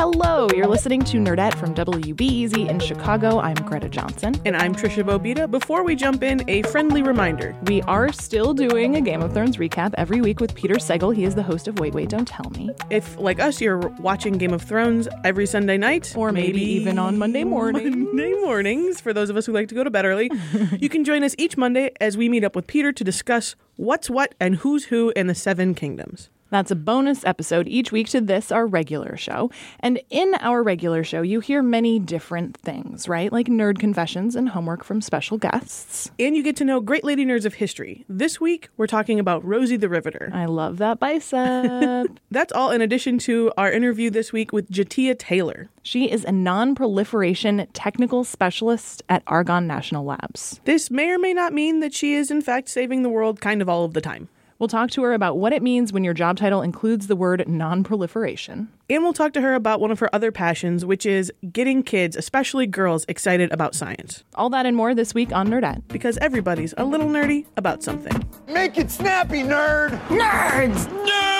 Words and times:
Hello, 0.00 0.48
you're 0.56 0.66
listening 0.66 1.02
to 1.04 1.18
Nerdette 1.18 1.54
from 1.58 1.74
WBEZ 1.74 2.70
in 2.70 2.80
Chicago. 2.80 3.38
I'm 3.38 3.54
Greta 3.56 3.86
Johnson. 3.86 4.34
And 4.46 4.56
I'm 4.56 4.74
Tricia 4.74 5.04
Bobeda. 5.04 5.50
Before 5.50 5.84
we 5.84 5.94
jump 5.94 6.22
in, 6.22 6.42
a 6.48 6.62
friendly 6.62 7.02
reminder. 7.02 7.54
We 7.66 7.82
are 7.82 8.10
still 8.10 8.54
doing 8.54 8.96
a 8.96 9.02
Game 9.02 9.20
of 9.20 9.34
Thrones 9.34 9.58
recap 9.58 9.92
every 9.98 10.22
week 10.22 10.40
with 10.40 10.54
Peter 10.54 10.76
Sagal. 10.76 11.14
He 11.14 11.24
is 11.24 11.34
the 11.34 11.42
host 11.42 11.68
of 11.68 11.78
Wait, 11.80 11.92
Wait, 11.92 12.08
Don't 12.08 12.26
Tell 12.26 12.48
Me. 12.52 12.70
If, 12.88 13.18
like 13.18 13.40
us, 13.40 13.60
you're 13.60 13.76
watching 13.98 14.38
Game 14.38 14.54
of 14.54 14.62
Thrones 14.62 15.06
every 15.22 15.44
Sunday 15.44 15.76
night, 15.76 16.16
or 16.16 16.32
maybe, 16.32 16.46
maybe 16.46 16.62
even 16.62 16.98
on 16.98 17.18
Monday 17.18 17.44
morning. 17.44 18.04
Monday 18.06 18.32
mornings, 18.40 19.02
for 19.02 19.12
those 19.12 19.28
of 19.28 19.36
us 19.36 19.44
who 19.44 19.52
like 19.52 19.68
to 19.68 19.74
go 19.74 19.84
to 19.84 19.90
bed 19.90 20.06
early, 20.06 20.30
you 20.78 20.88
can 20.88 21.04
join 21.04 21.22
us 21.22 21.34
each 21.36 21.58
Monday 21.58 21.90
as 22.00 22.16
we 22.16 22.30
meet 22.30 22.42
up 22.42 22.56
with 22.56 22.66
Peter 22.66 22.90
to 22.90 23.04
discuss 23.04 23.54
what's 23.76 24.08
what 24.08 24.34
and 24.40 24.56
who's 24.56 24.86
who 24.86 25.12
in 25.14 25.26
the 25.26 25.34
Seven 25.34 25.74
Kingdoms. 25.74 26.30
That's 26.50 26.72
a 26.72 26.76
bonus 26.76 27.24
episode 27.24 27.68
each 27.68 27.92
week 27.92 28.08
to 28.08 28.20
this, 28.20 28.50
our 28.50 28.66
regular 28.66 29.16
show. 29.16 29.50
And 29.78 30.00
in 30.10 30.34
our 30.40 30.62
regular 30.62 31.04
show, 31.04 31.22
you 31.22 31.38
hear 31.38 31.62
many 31.62 32.00
different 32.00 32.56
things, 32.56 33.08
right? 33.08 33.32
Like 33.32 33.46
nerd 33.46 33.78
confessions 33.78 34.34
and 34.34 34.48
homework 34.48 34.82
from 34.82 35.00
special 35.00 35.38
guests. 35.38 36.10
And 36.18 36.36
you 36.36 36.42
get 36.42 36.56
to 36.56 36.64
know 36.64 36.80
great 36.80 37.04
lady 37.04 37.24
nerds 37.24 37.44
of 37.44 37.54
history. 37.54 38.04
This 38.08 38.40
week, 38.40 38.68
we're 38.76 38.88
talking 38.88 39.20
about 39.20 39.44
Rosie 39.44 39.76
the 39.76 39.88
Riveter. 39.88 40.30
I 40.34 40.46
love 40.46 40.78
that 40.78 40.98
bicep. 40.98 42.18
That's 42.32 42.52
all 42.52 42.72
in 42.72 42.80
addition 42.80 43.18
to 43.20 43.52
our 43.56 43.70
interview 43.70 44.10
this 44.10 44.32
week 44.32 44.52
with 44.52 44.68
J'Tia 44.70 45.16
Taylor. 45.16 45.68
She 45.82 46.10
is 46.10 46.24
a 46.24 46.32
non 46.32 46.74
proliferation 46.74 47.68
technical 47.72 48.24
specialist 48.24 49.02
at 49.08 49.22
Argonne 49.28 49.68
National 49.68 50.04
Labs. 50.04 50.60
This 50.64 50.90
may 50.90 51.10
or 51.10 51.18
may 51.18 51.32
not 51.32 51.52
mean 51.52 51.80
that 51.80 51.94
she 51.94 52.14
is, 52.14 52.30
in 52.30 52.42
fact, 52.42 52.68
saving 52.68 53.02
the 53.02 53.08
world 53.08 53.40
kind 53.40 53.62
of 53.62 53.68
all 53.68 53.84
of 53.84 53.94
the 53.94 54.00
time. 54.00 54.28
We'll 54.60 54.68
talk 54.68 54.90
to 54.90 55.02
her 55.04 55.14
about 55.14 55.38
what 55.38 55.54
it 55.54 55.62
means 55.62 55.90
when 55.90 56.04
your 56.04 56.12
job 56.12 56.36
title 56.36 56.60
includes 56.60 57.06
the 57.06 57.16
word 57.16 57.48
non-proliferation. 57.48 58.68
And 58.90 59.02
we'll 59.02 59.14
talk 59.14 59.32
to 59.32 59.40
her 59.40 59.54
about 59.54 59.80
one 59.80 59.90
of 59.90 60.00
her 60.00 60.14
other 60.14 60.30
passions, 60.30 60.84
which 60.84 61.06
is 61.06 61.32
getting 61.50 61.82
kids, 61.82 62.14
especially 62.14 62.66
girls, 62.66 63.06
excited 63.08 63.50
about 63.52 63.74
science. 63.74 64.22
All 64.34 64.50
that 64.50 64.66
and 64.66 64.76
more 64.76 64.94
this 64.94 65.14
week 65.14 65.32
on 65.32 65.48
Nerdette. 65.48 65.88
Because 65.88 66.18
everybody's 66.18 66.74
a 66.76 66.84
little 66.84 67.08
nerdy 67.08 67.46
about 67.56 67.82
something. 67.82 68.22
Make 68.48 68.76
it 68.76 68.90
snappy, 68.90 69.42
nerd! 69.42 69.98
Nerds! 70.08 70.86
Nerd! 71.06 71.39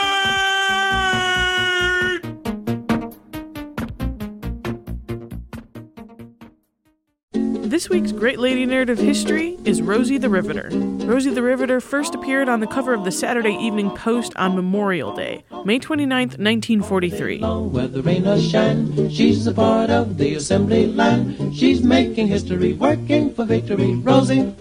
This 7.71 7.89
week's 7.89 8.11
Great 8.11 8.41
Lady 8.41 8.67
Nerd 8.67 8.89
of 8.89 8.99
History 8.99 9.57
is 9.65 9.81
Rosie 9.81 10.19
the 10.19 10.29
Riveter. 10.29 10.71
Rosie 10.73 11.31
the 11.31 11.41
Riveter 11.41 11.81
first 11.81 12.17
appeared 12.17 12.49
on 12.49 12.59
the 12.59 12.67
cover 12.67 12.93
of 12.93 13.05
the 13.05 13.13
Saturday 13.13 13.55
Evening 13.55 13.91
Post 13.91 14.35
on 14.35 14.57
Memorial 14.57 15.15
Day, 15.15 15.45
May 15.65 15.79
29, 15.79 16.31
1943. 16.31 17.39
Whether 17.39 18.03
rain 18.03 18.27
or 18.27 18.41
shine, 18.41 19.09
she's 19.09 19.47
a 19.47 19.53
part 19.53 19.89
of 19.89 20.19
the 20.19 20.35
assembly 20.35 20.89
line. 20.89 21.55
She's 21.55 21.81
making 21.81 22.27
history, 22.27 22.73
working 22.73 23.33
for 23.35 23.45
victory. 23.45 23.95
Rosie. 23.95 24.53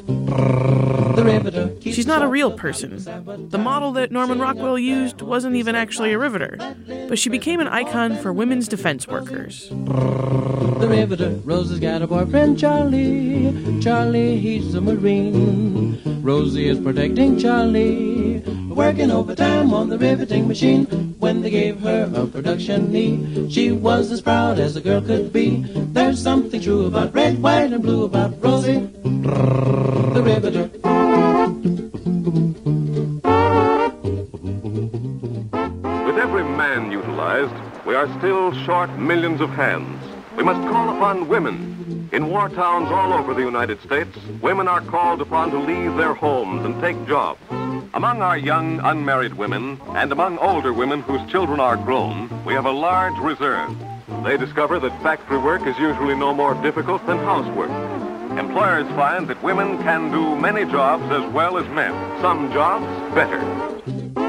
She's 1.82 2.08
not 2.08 2.22
a 2.22 2.28
real 2.28 2.52
person. 2.52 2.98
The 3.50 3.58
model 3.58 3.92
that 3.94 4.12
Norman 4.12 4.40
Rockwell 4.40 4.80
used 4.80 5.22
wasn't 5.22 5.56
even 5.56 5.76
actually 5.76 6.14
a 6.14 6.18
riveter, 6.18 6.58
but 7.08 7.20
she 7.20 7.30
became 7.30 7.60
an 7.60 7.68
icon 7.68 8.18
for 8.18 8.32
women's 8.34 8.68
defense 8.68 9.08
workers. 9.08 9.70
The 9.70 10.88
Riveter, 10.88 11.32
Rosie's 11.44 11.80
got 11.80 12.02
a 12.02 12.08
boyfriend, 12.08 12.58
Charlie. 12.58 13.82
Charlie, 13.82 14.38
he's 14.38 14.74
a 14.76 14.82
Marine. 14.82 16.02
Rosie 16.22 16.70
is 16.70 16.80
protecting 16.80 17.38
Charlie, 17.38 18.40
working 18.70 19.12
overtime 19.12 19.74
on 19.74 19.90
the 19.90 19.98
riveting 19.98 20.48
machine. 20.48 20.86
When 21.20 21.42
they 21.42 21.50
gave 21.50 21.82
her 21.82 22.10
a 22.16 22.26
production 22.28 22.94
knee, 22.94 23.50
she 23.50 23.72
was 23.72 24.10
as 24.12 24.22
proud 24.22 24.58
as 24.60 24.78
a 24.78 24.82
girl 24.82 25.02
could 25.02 25.34
be. 25.34 25.66
There's 25.92 26.22
something 26.22 26.62
true 26.62 26.86
about 26.86 27.14
red, 27.14 27.42
white, 27.42 27.74
and 27.74 27.84
blue 27.84 28.06
about 28.06 28.42
Rosie, 28.42 28.90
the 29.04 30.22
Riveter. 30.24 30.70
We 37.90 37.96
are 37.96 38.20
still 38.20 38.54
short 38.66 38.92
millions 39.00 39.42
of 39.42 39.50
hands. 39.50 40.00
We 40.38 40.44
must 40.44 40.62
call 40.70 40.96
upon 40.96 41.28
women. 41.28 42.08
In 42.12 42.30
war 42.30 42.48
towns 42.48 42.92
all 42.92 43.14
over 43.14 43.34
the 43.34 43.42
United 43.42 43.82
States, 43.82 44.16
women 44.44 44.68
are 44.68 44.82
called 44.82 45.22
upon 45.22 45.50
to 45.50 45.58
leave 45.58 45.96
their 45.96 46.14
homes 46.14 46.66
and 46.66 46.80
take 46.82 47.08
jobs. 47.08 47.42
Among 47.96 48.22
our 48.22 48.38
young 48.38 48.80
unmarried 48.82 49.34
women 49.34 49.82
and 49.96 50.12
among 50.12 50.38
older 50.38 50.72
women 50.72 51.02
whose 51.02 51.28
children 51.32 51.60
are 51.60 51.78
grown, 51.78 52.30
we 52.46 52.54
have 52.54 52.68
a 52.68 52.72
large 52.72 53.18
reserve. 53.18 53.76
They 54.24 54.38
discover 54.38 54.80
that 54.82 55.02
factory 55.02 55.40
work 55.40 55.66
is 55.66 55.76
usually 55.80 56.14
no 56.14 56.32
more 56.32 56.54
difficult 56.62 57.04
than 57.08 57.18
housework. 57.18 57.72
Employers 58.38 58.88
find 58.90 59.28
that 59.30 59.42
women 59.42 59.80
can 59.80 60.12
do 60.12 60.36
many 60.36 60.64
jobs 60.72 61.06
as 61.12 61.28
well 61.34 61.58
as 61.58 61.68
men, 61.70 62.22
some 62.22 62.54
jobs 62.54 62.86
better. 63.16 64.29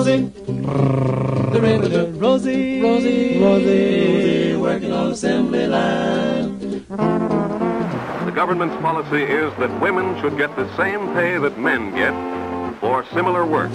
Rosie, 0.00 0.32
the 1.52 1.60
Riveter, 1.60 2.06
Rosie, 2.12 2.80
Rosie, 2.80 3.38
Rosie, 3.38 4.56
working 4.56 4.92
on 4.92 5.12
assembly 5.12 5.66
line. 5.66 6.58
The 8.24 8.32
government's 8.34 8.76
policy 8.76 9.22
is 9.24 9.52
that 9.58 9.68
women 9.82 10.18
should 10.22 10.38
get 10.38 10.56
the 10.56 10.74
same 10.78 11.12
pay 11.12 11.36
that 11.36 11.58
men 11.58 11.94
get 11.94 12.14
for 12.80 13.04
similar 13.12 13.44
work. 13.44 13.70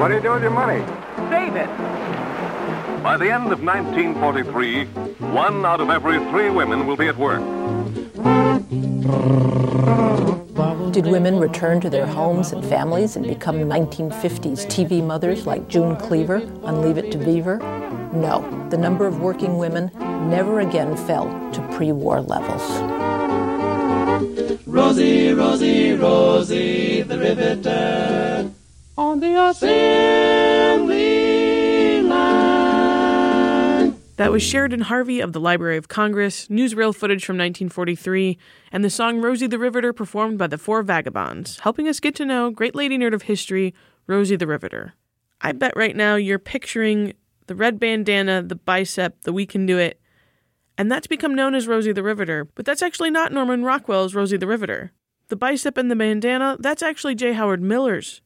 What 0.00 0.08
do 0.08 0.14
you 0.14 0.20
do 0.20 0.32
with 0.32 0.42
your 0.42 0.50
money? 0.50 0.84
Save 1.30 1.54
it. 1.54 1.68
By 3.00 3.16
the 3.16 3.30
end 3.30 3.52
of 3.52 3.62
1943, 3.62 4.86
one 5.30 5.64
out 5.64 5.80
of 5.80 5.88
every 5.88 6.18
three 6.30 6.50
women 6.50 6.88
will 6.88 6.96
be 6.96 7.06
at 7.06 7.16
work. 7.16 7.42
Did 10.94 11.06
women 11.08 11.40
return 11.40 11.80
to 11.80 11.90
their 11.90 12.06
homes 12.06 12.52
and 12.52 12.64
families 12.64 13.16
and 13.16 13.26
become 13.26 13.56
1950s 13.56 14.64
TV 14.66 15.02
mothers 15.04 15.44
like 15.44 15.66
June 15.66 15.96
Cleaver 15.96 16.36
on 16.62 16.82
Leave 16.82 16.98
It 16.98 17.10
to 17.10 17.18
Beaver? 17.18 17.58
No, 18.12 18.68
the 18.70 18.78
number 18.78 19.04
of 19.04 19.18
working 19.18 19.58
women 19.58 19.90
never 20.30 20.60
again 20.60 20.96
fell 20.96 21.26
to 21.50 21.60
pre 21.72 21.90
war 21.90 22.20
levels. 22.20 22.62
Rosie, 24.68 25.32
Rosie, 25.32 25.94
Rosie, 25.94 27.02
the 27.02 27.18
riveter 27.18 28.52
on 28.96 29.18
the 29.18 29.34
assembly 29.48 30.13
That 34.16 34.30
was 34.30 34.44
Sheridan 34.44 34.82
Harvey 34.82 35.18
of 35.18 35.32
the 35.32 35.40
Library 35.40 35.76
of 35.76 35.88
Congress, 35.88 36.46
newsreel 36.46 36.94
footage 36.94 37.24
from 37.24 37.34
1943, 37.34 38.38
and 38.70 38.84
the 38.84 38.90
song 38.90 39.20
Rosie 39.20 39.48
the 39.48 39.58
Riveter 39.58 39.92
performed 39.92 40.38
by 40.38 40.46
the 40.46 40.56
Four 40.56 40.84
Vagabonds, 40.84 41.58
helping 41.60 41.88
us 41.88 41.98
get 41.98 42.14
to 42.16 42.24
know 42.24 42.50
great 42.50 42.76
lady 42.76 42.96
nerd 42.96 43.12
of 43.12 43.22
history, 43.22 43.74
Rosie 44.06 44.36
the 44.36 44.46
Riveter. 44.46 44.94
I 45.40 45.50
bet 45.50 45.76
right 45.76 45.96
now 45.96 46.14
you're 46.14 46.38
picturing 46.38 47.14
the 47.48 47.56
red 47.56 47.80
bandana, 47.80 48.40
the 48.40 48.54
bicep, 48.54 49.22
the 49.22 49.32
we 49.32 49.46
can 49.46 49.66
do 49.66 49.78
it, 49.78 50.00
and 50.78 50.92
that's 50.92 51.08
become 51.08 51.34
known 51.34 51.56
as 51.56 51.66
Rosie 51.66 51.92
the 51.92 52.04
Riveter, 52.04 52.44
but 52.54 52.64
that's 52.64 52.82
actually 52.82 53.10
not 53.10 53.32
Norman 53.32 53.64
Rockwell's 53.64 54.14
Rosie 54.14 54.36
the 54.36 54.46
Riveter. 54.46 54.92
The 55.26 55.36
bicep 55.36 55.76
and 55.76 55.90
the 55.90 55.96
bandana, 55.96 56.56
that's 56.60 56.84
actually 56.84 57.16
J. 57.16 57.32
Howard 57.32 57.62
Miller's. 57.62 58.20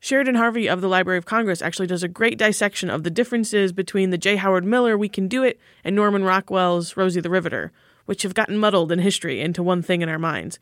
Sheridan 0.00 0.34
Harvey 0.36 0.68
of 0.68 0.80
the 0.80 0.88
Library 0.88 1.18
of 1.18 1.24
Congress 1.24 1.62
actually 1.62 1.86
does 1.86 2.02
a 2.02 2.08
great 2.08 2.38
dissection 2.38 2.90
of 2.90 3.02
the 3.02 3.10
differences 3.10 3.72
between 3.72 4.10
the 4.10 4.18
J. 4.18 4.36
Howard 4.36 4.64
Miller 4.64 4.96
We 4.96 5.08
Can 5.08 5.26
Do 5.26 5.42
It 5.42 5.58
and 5.82 5.96
Norman 5.96 6.22
Rockwell's 6.22 6.96
Rosie 6.96 7.20
the 7.20 7.30
Riveter, 7.30 7.72
which 8.04 8.22
have 8.22 8.34
gotten 8.34 8.58
muddled 8.58 8.92
in 8.92 8.98
history 9.00 9.40
into 9.40 9.62
one 9.62 9.82
thing 9.82 10.02
in 10.02 10.08
our 10.08 10.18
minds. 10.18 10.58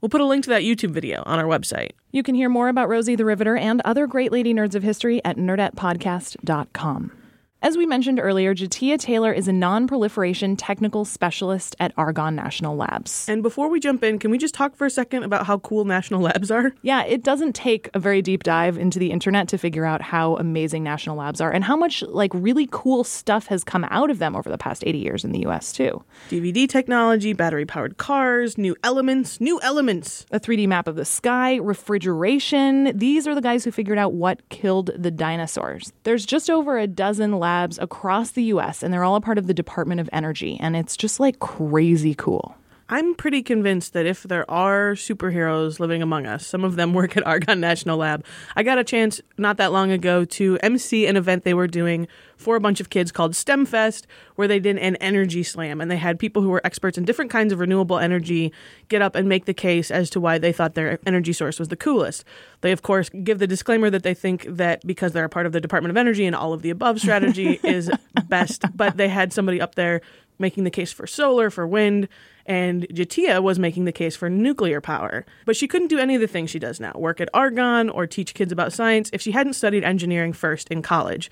We'll 0.00 0.08
put 0.08 0.20
a 0.20 0.26
link 0.26 0.44
to 0.44 0.50
that 0.50 0.62
YouTube 0.62 0.92
video 0.92 1.22
on 1.26 1.38
our 1.38 1.44
website. 1.44 1.90
You 2.12 2.22
can 2.22 2.36
hear 2.36 2.48
more 2.48 2.68
about 2.68 2.88
Rosie 2.88 3.16
the 3.16 3.24
Riveter 3.24 3.56
and 3.56 3.82
other 3.84 4.06
great 4.06 4.30
lady 4.30 4.54
nerds 4.54 4.76
of 4.76 4.84
history 4.84 5.22
at 5.24 5.36
nerdettepodcast.com. 5.36 7.17
As 7.60 7.76
we 7.76 7.86
mentioned 7.86 8.20
earlier, 8.22 8.54
J'Tia 8.54 8.96
Taylor 8.96 9.32
is 9.32 9.48
a 9.48 9.52
non-proliferation 9.52 10.54
technical 10.54 11.04
specialist 11.04 11.74
at 11.80 11.92
Argonne 11.96 12.36
National 12.36 12.76
Labs. 12.76 13.28
And 13.28 13.42
before 13.42 13.68
we 13.68 13.80
jump 13.80 14.04
in, 14.04 14.20
can 14.20 14.30
we 14.30 14.38
just 14.38 14.54
talk 14.54 14.76
for 14.76 14.86
a 14.86 14.90
second 14.90 15.24
about 15.24 15.44
how 15.44 15.58
cool 15.58 15.84
national 15.84 16.20
labs 16.20 16.52
are? 16.52 16.72
Yeah, 16.82 17.02
it 17.02 17.24
doesn't 17.24 17.56
take 17.56 17.90
a 17.94 17.98
very 17.98 18.22
deep 18.22 18.44
dive 18.44 18.78
into 18.78 19.00
the 19.00 19.10
internet 19.10 19.48
to 19.48 19.58
figure 19.58 19.84
out 19.84 20.00
how 20.00 20.36
amazing 20.36 20.84
national 20.84 21.16
labs 21.16 21.40
are 21.40 21.50
and 21.50 21.64
how 21.64 21.74
much 21.74 22.02
like 22.02 22.30
really 22.32 22.68
cool 22.70 23.02
stuff 23.02 23.48
has 23.48 23.64
come 23.64 23.84
out 23.90 24.08
of 24.08 24.20
them 24.20 24.36
over 24.36 24.48
the 24.48 24.56
past 24.56 24.84
80 24.86 24.98
years 24.98 25.24
in 25.24 25.32
the 25.32 25.44
US 25.48 25.72
too. 25.72 26.04
DVD 26.30 26.68
technology, 26.68 27.32
battery 27.32 27.66
powered 27.66 27.96
cars, 27.96 28.56
new 28.56 28.76
elements, 28.84 29.40
new 29.40 29.60
elements. 29.62 30.26
A 30.30 30.38
3D 30.38 30.68
map 30.68 30.86
of 30.86 30.94
the 30.94 31.04
sky, 31.04 31.56
refrigeration. 31.56 32.96
These 32.96 33.26
are 33.26 33.34
the 33.34 33.40
guys 33.40 33.64
who 33.64 33.72
figured 33.72 33.98
out 33.98 34.12
what 34.12 34.48
killed 34.48 34.92
the 34.96 35.10
dinosaurs. 35.10 35.92
There's 36.04 36.24
just 36.24 36.48
over 36.48 36.78
a 36.78 36.86
dozen 36.86 37.32
labs 37.32 37.47
labs 37.48 37.78
across 37.78 38.32
the 38.32 38.44
US, 38.54 38.82
and 38.82 38.92
they're 38.92 39.04
all 39.04 39.16
a 39.16 39.20
part 39.20 39.38
of 39.38 39.46
the 39.46 39.54
Department 39.54 40.00
of 40.00 40.08
Energy. 40.12 40.58
And 40.60 40.76
it's 40.76 40.96
just 40.96 41.18
like 41.18 41.38
crazy 41.38 42.14
cool. 42.14 42.54
I'm 42.90 43.14
pretty 43.14 43.42
convinced 43.42 43.92
that 43.92 44.06
if 44.06 44.22
there 44.22 44.50
are 44.50 44.94
superheroes 44.94 45.78
living 45.78 46.00
among 46.00 46.26
us, 46.26 46.46
some 46.46 46.64
of 46.64 46.76
them 46.76 46.94
work 46.94 47.16
at 47.16 47.26
Argonne 47.26 47.60
National 47.60 47.98
Lab. 47.98 48.24
I 48.56 48.62
got 48.62 48.78
a 48.78 48.84
chance 48.84 49.20
not 49.36 49.58
that 49.58 49.72
long 49.72 49.90
ago 49.90 50.24
to 50.24 50.58
MC 50.62 51.06
an 51.06 51.16
event 51.16 51.44
they 51.44 51.54
were 51.54 51.66
doing 51.66 52.08
for 52.36 52.56
a 52.56 52.60
bunch 52.60 52.80
of 52.80 52.88
kids 52.88 53.12
called 53.12 53.34
STEM 53.34 53.66
Fest, 53.66 54.06
where 54.36 54.48
they 54.48 54.60
did 54.60 54.78
an 54.78 54.96
energy 54.96 55.42
slam. 55.42 55.80
And 55.80 55.90
they 55.90 55.96
had 55.96 56.18
people 56.18 56.40
who 56.40 56.48
were 56.48 56.64
experts 56.64 56.96
in 56.96 57.04
different 57.04 57.30
kinds 57.30 57.52
of 57.52 57.58
renewable 57.58 57.98
energy 57.98 58.52
get 58.88 59.02
up 59.02 59.14
and 59.14 59.28
make 59.28 59.44
the 59.44 59.54
case 59.54 59.90
as 59.90 60.08
to 60.10 60.20
why 60.20 60.38
they 60.38 60.52
thought 60.52 60.74
their 60.74 60.98
energy 61.04 61.32
source 61.32 61.58
was 61.58 61.68
the 61.68 61.76
coolest. 61.76 62.24
They, 62.60 62.72
of 62.72 62.82
course, 62.82 63.10
give 63.10 63.38
the 63.38 63.46
disclaimer 63.46 63.90
that 63.90 64.02
they 64.02 64.14
think 64.14 64.44
that 64.48 64.86
because 64.86 65.12
they're 65.12 65.24
a 65.24 65.28
part 65.28 65.46
of 65.46 65.52
the 65.52 65.60
Department 65.60 65.90
of 65.90 65.96
Energy 65.96 66.24
and 66.24 66.34
all 66.34 66.52
of 66.52 66.62
the 66.62 66.70
above 66.70 67.00
strategy 67.00 67.60
is 67.64 67.90
best. 68.28 68.64
But 68.74 68.96
they 68.96 69.08
had 69.08 69.32
somebody 69.32 69.60
up 69.60 69.74
there 69.74 70.00
making 70.38 70.64
the 70.64 70.70
case 70.70 70.92
for 70.92 71.06
solar, 71.06 71.50
for 71.50 71.66
wind, 71.66 72.08
and 72.46 72.86
J'Tia 72.88 73.42
was 73.42 73.58
making 73.58 73.84
the 73.84 73.92
case 73.92 74.16
for 74.16 74.30
nuclear 74.30 74.80
power. 74.80 75.26
But 75.44 75.56
she 75.56 75.68
couldn't 75.68 75.88
do 75.88 75.98
any 75.98 76.14
of 76.14 76.20
the 76.20 76.26
things 76.26 76.50
she 76.50 76.58
does 76.58 76.80
now 76.80 76.92
work 76.94 77.20
at 77.20 77.28
Argonne 77.34 77.90
or 77.90 78.06
teach 78.06 78.34
kids 78.34 78.52
about 78.52 78.72
science 78.72 79.10
if 79.12 79.20
she 79.20 79.32
hadn't 79.32 79.52
studied 79.52 79.84
engineering 79.84 80.32
first 80.32 80.68
in 80.68 80.82
college. 80.82 81.30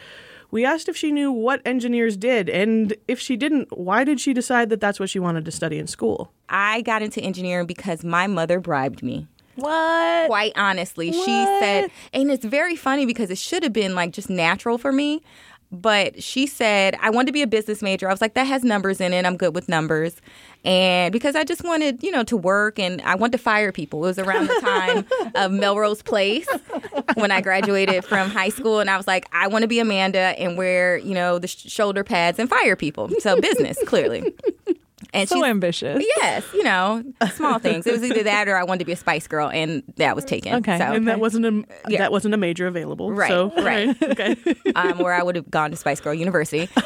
We 0.51 0.65
asked 0.65 0.89
if 0.89 0.97
she 0.97 1.11
knew 1.11 1.33
what 1.33 1.61
engineers 1.65 2.17
did, 2.17 2.49
and 2.49 2.95
if 3.09 3.19
she 3.19 3.37
didn't, 3.37 3.77
why 3.77 4.05
did 4.05 4.21
she 4.21 4.33
decide 4.33 4.69
that 4.71 4.81
that's 4.81 5.01
what 5.01 5.11
she 5.11 5.19
wanted 5.19 5.45
to 5.45 5.51
study 5.51 5.79
in 5.79 5.87
school? 5.87 6.33
I 6.49 6.83
got 6.83 7.03
into 7.03 7.21
engineering 7.21 7.67
because 7.67 8.05
my 8.05 8.27
mother 8.27 8.61
bribed 8.61 9.03
me. 9.03 9.27
What? 9.57 10.27
Quite 10.29 10.53
honestly, 10.55 11.11
what? 11.11 11.25
she 11.25 11.45
said, 11.61 11.91
and 12.13 12.31
it's 12.31 12.45
very 12.45 12.77
funny 12.77 13.07
because 13.07 13.31
it 13.31 13.39
should 13.39 13.63
have 13.63 13.73
been 13.73 13.95
like 13.95 14.13
just 14.13 14.31
natural 14.31 14.79
for 14.79 14.93
me. 14.93 15.23
But 15.73 16.23
she 16.23 16.47
said, 16.47 16.97
I 17.01 17.11
wanted 17.11 17.27
to 17.27 17.33
be 17.33 17.43
a 17.43 17.47
business 17.47 17.83
major. 17.83 18.09
I 18.09 18.13
was 18.13 18.21
like, 18.21 18.35
that 18.35 18.45
has 18.45 18.63
numbers 18.63 19.01
in 19.01 19.13
it. 19.13 19.25
I'm 19.27 19.37
good 19.37 19.55
with 19.55 19.69
numbers. 19.69 20.17
And 20.65 21.13
because 21.13 21.37
I 21.37 21.45
just 21.45 21.63
wanted, 21.65 22.03
you 22.03 22.11
know, 22.11 22.25
to 22.25 22.37
work 22.37 22.79
and 22.79 23.01
I 23.03 23.15
wanted 23.15 23.33
to 23.33 23.39
fire 23.39 23.73
people. 23.73 24.05
It 24.05 24.09
was 24.09 24.19
around 24.19 24.49
the 24.49 24.61
time 24.61 25.07
of 25.35 25.53
Melrose 25.53 26.03
Place 26.03 26.49
when 27.15 27.31
I 27.31 27.41
graduated 27.41 28.05
from 28.05 28.31
high 28.31 28.49
school. 28.49 28.81
And 28.81 28.91
I 28.91 28.97
was 28.97 29.07
like, 29.07 29.27
I 29.33 29.49
want 29.49 29.63
to 29.63 29.69
be 29.69 29.79
Amanda 29.81 30.19
and 30.19 30.57
wear, 30.57 30.99
you 30.99 31.15
know, 31.15 31.39
the 31.39 31.49
sh- 31.49 31.69
shoulder 31.69 32.05
pads 32.05 32.39
and 32.39 32.49
fire 32.49 32.77
people. 32.77 33.11
So 33.21 33.41
business, 33.41 33.77
clearly. 33.87 34.35
And 35.17 35.29
so 35.29 35.45
ambitious. 35.45 36.05
Yes, 36.17 36.45
you 36.53 36.63
know, 36.63 37.03
small 37.35 37.59
things. 37.59 37.87
It 37.87 37.93
was 37.93 38.05
either 38.05 38.23
that 38.25 38.49
or 38.49 38.57
I 38.57 38.65
wanted 38.65 38.81
to 38.81 38.85
be 38.85 38.93
a 38.93 38.97
Spice 38.97 39.27
Girl, 39.27 39.49
and 39.49 39.83
that 39.97 40.15
was 40.15 40.25
taken. 40.25 40.55
Okay, 40.57 40.79
so, 40.79 40.85
and 40.85 41.09
that 41.09 41.21
wasn't 41.21 41.47
a 41.47 41.65
yeah. 41.89 41.99
that 41.99 42.13
wasn't 42.13 42.35
a 42.35 42.37
major 42.37 42.67
available. 42.67 43.13
Right, 43.13 43.29
so, 43.29 43.53
right. 43.63 44.03
okay. 44.03 44.37
um, 44.75 44.99
where 44.99 45.15
I 45.15 45.23
would 45.23 45.37
have 45.37 45.51
gone 45.51 45.71
to 45.71 45.77
Spice 45.77 46.01
Girl 46.01 46.15
University. 46.15 46.69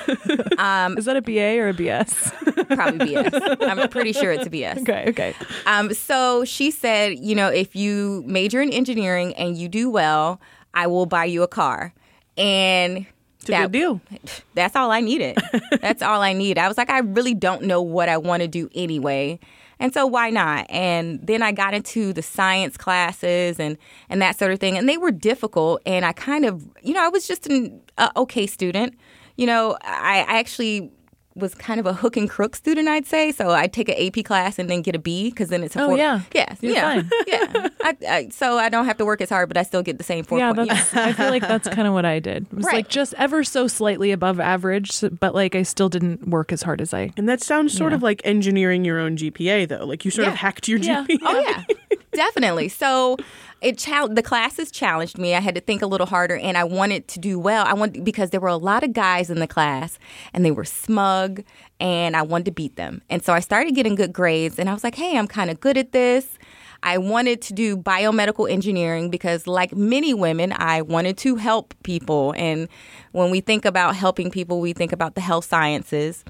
Um, 0.59 0.99
Is 0.99 1.07
that 1.07 1.17
a 1.17 1.23
BA 1.23 1.59
or 1.59 1.71
a 1.71 1.75
BS? 1.75 2.67
probably 2.77 3.15
BS. 3.15 3.57
I'm 3.63 3.89
pretty 3.89 4.13
sure 4.13 4.31
it's 4.31 4.47
a 4.47 4.51
BS. 4.51 4.83
Okay, 4.83 5.05
okay. 5.09 5.35
Um, 5.67 5.93
so 5.95 6.45
she 6.45 6.71
said, 6.71 7.19
you 7.19 7.35
know, 7.35 7.49
if 7.49 7.75
you 7.75 8.23
major 8.27 8.61
in 8.61 8.71
engineering 8.73 9.35
and 9.35 9.57
you 9.57 9.69
do 9.69 9.91
well, 9.91 10.41
I 10.75 10.87
will 10.87 11.07
buy 11.07 11.25
you 11.25 11.43
a 11.43 11.49
car. 11.49 11.95
And 12.37 13.07
it's 13.41 13.49
a 13.49 13.53
that, 13.53 13.63
good 13.63 13.73
deal. 13.73 14.01
That's 14.55 14.77
all 14.77 14.91
I 14.91 15.01
needed. 15.01 15.39
that's 15.81 16.03
all 16.03 16.21
I 16.21 16.35
need. 16.35 16.59
I 16.59 16.69
was 16.69 16.77
like, 16.77 16.91
I 16.91 16.99
really 16.99 17.33
don't 17.33 17.63
know 17.63 17.81
what 17.81 18.11
I 18.11 18.19
want 18.19 18.43
to 18.43 18.49
do 18.49 18.69
anyway. 18.75 19.41
And 19.79 19.95
so 19.95 20.07
why 20.07 20.29
not? 20.29 20.67
And 20.69 21.27
then 21.27 21.43
I 21.43 21.53
got 21.53 21.73
into 21.73 22.13
the 22.13 22.21
science 22.21 22.77
classes 22.77 23.59
and, 23.59 23.79
and 24.11 24.21
that 24.21 24.39
sort 24.39 24.53
of 24.53 24.61
thing. 24.61 24.77
And 24.77 24.87
they 24.87 24.99
were 24.99 25.11
difficult. 25.11 25.81
And 25.87 26.05
I 26.05 26.13
kind 26.13 26.45
of, 26.45 26.69
you 26.83 26.93
know, 26.93 27.03
I 27.03 27.09
was 27.09 27.27
just 27.27 27.47
an 27.47 27.81
uh, 27.97 28.11
okay 28.15 28.47
student. 28.47 28.99
You 29.37 29.47
know, 29.47 29.79
I, 29.83 30.27
I 30.29 30.39
actually 30.39 30.93
was 31.37 31.55
kind 31.55 31.79
of 31.79 31.87
a 31.87 31.93
hook 31.93 32.17
and 32.17 32.29
crook 32.29 32.57
student, 32.57 32.89
I'd 32.89 33.07
say. 33.07 33.31
So 33.31 33.51
I'd 33.51 33.73
take 33.73 33.89
an 33.89 33.95
AP 33.99 34.25
class 34.25 34.59
and 34.59 34.69
then 34.69 34.83
get 34.83 34.97
a 34.97 34.99
B 34.99 35.31
because 35.31 35.49
then 35.49 35.63
it's 35.63 35.77
a 35.77 35.83
oh 35.83 35.89
four. 35.89 35.97
yeah, 35.97 36.21
yes, 36.35 36.59
You're 36.61 36.75
yeah, 36.75 36.95
fine. 37.03 37.11
yeah. 37.27 37.69
I, 37.83 37.97
I, 38.09 38.29
so 38.31 38.59
I 38.59 38.69
don't 38.69 38.85
have 38.85 38.97
to 38.99 39.05
work 39.05 39.21
as 39.21 39.31
hard, 39.31 39.49
but 39.49 39.57
I 39.57 39.63
still 39.63 39.83
get 39.83 39.99
the 39.99 40.05
same 40.05 40.25
four. 40.25 40.39
Yeah, 40.39 40.53
point, 40.53 40.69
that's, 40.69 40.93
I 40.95 41.13
feel 41.13 41.31
like 41.31 41.43
that's 41.43 41.69
kind 41.75 41.87
of 41.87 41.95
what 41.95 42.05
I 42.05 42.19
did. 42.19 42.47
It 42.51 42.53
was 42.55 42.67
Right. 42.67 42.75
like 42.77 42.89
just 42.89 43.15
ever 43.17 43.45
so 43.45 43.69
slightly 43.69 44.11
above 44.11 44.41
average, 44.41 44.93
but 45.21 45.35
like 45.35 45.55
I 45.55 45.63
still 45.63 45.89
didn't 45.89 46.29
work 46.29 46.53
as 46.53 46.63
hard 46.63 46.81
as 46.81 46.93
I. 46.93 47.13
And 47.17 47.29
that 47.29 47.41
sounds 47.43 47.73
sort 47.77 47.93
Yeah. 47.93 47.97
of 47.97 48.03
like 48.03 48.21
engineering 48.25 48.85
your 48.85 48.99
own 48.99 49.17
GPA, 49.17 49.69
though. 49.69 49.85
Like 49.87 50.05
you 50.05 50.11
sort 50.11 50.27
of 50.29 50.35
hacked 50.35 50.67
your 50.67 50.79
Yeah. 50.81 51.07
GPA. 51.09 51.19
Oh 51.23 51.41
yeah, 51.41 51.65
definitely. 52.13 52.69
So 52.69 53.17
it 53.61 53.79
chal- 53.79 54.09
the 54.09 54.23
classes 54.23 54.71
challenged 54.71 55.19
me. 55.19 55.35
I 55.35 55.41
had 55.41 55.55
to 55.55 55.61
think 55.61 55.83
a 55.83 55.87
little 55.87 56.07
harder, 56.07 56.37
and 56.37 56.57
I 56.57 56.65
wanted 56.65 57.09
to 57.09 57.19
do 57.19 57.39
well. 57.39 57.65
I 57.67 57.75
wanted 57.75 58.05
because 58.05 58.31
there 58.31 58.41
were 58.41 58.49
a 58.49 58.57
lot 58.57 58.83
of 58.83 58.93
guys 58.93 59.31
in 59.31 59.39
the 59.39 59.47
class, 59.47 59.99
and 60.33 60.45
they 60.45 60.51
were 60.51 60.65
smug, 60.65 61.43
and 61.79 62.17
I 62.17 62.23
wanted 62.23 62.47
to 62.47 62.53
beat 62.53 62.77
them. 62.77 63.03
And 63.11 63.23
so 63.23 63.33
I 63.33 63.41
started 63.41 63.75
getting 63.75 63.95
good 63.95 64.13
grades, 64.13 64.59
and 64.59 64.69
I 64.69 64.73
was 64.73 64.85
like, 64.85 64.95
"Hey, 64.95 65.17
I'm 65.17 65.27
kind 65.27 65.51
of 65.51 65.61
good 65.61 65.77
at 65.77 65.93
this." 65.93 66.39
I 66.83 66.97
wanted 66.97 67.43
to 67.43 67.53
do 67.53 67.77
biomedical 67.77 68.51
engineering 68.51 69.11
because, 69.11 69.47
like 69.47 69.75
many 69.77 70.15
women, 70.15 70.55
I 70.57 70.81
wanted 70.83 71.19
to 71.19 71.37
help 71.37 71.75
people. 71.83 72.33
And 72.39 72.69
when 73.13 73.31
we 73.31 73.41
think 73.41 73.65
about 73.67 73.97
helping 73.97 74.31
people, 74.31 74.61
we 74.61 74.73
think 74.73 74.93
about 74.93 75.15
the 75.15 75.21
health 75.21 75.45
sciences. 75.45 76.25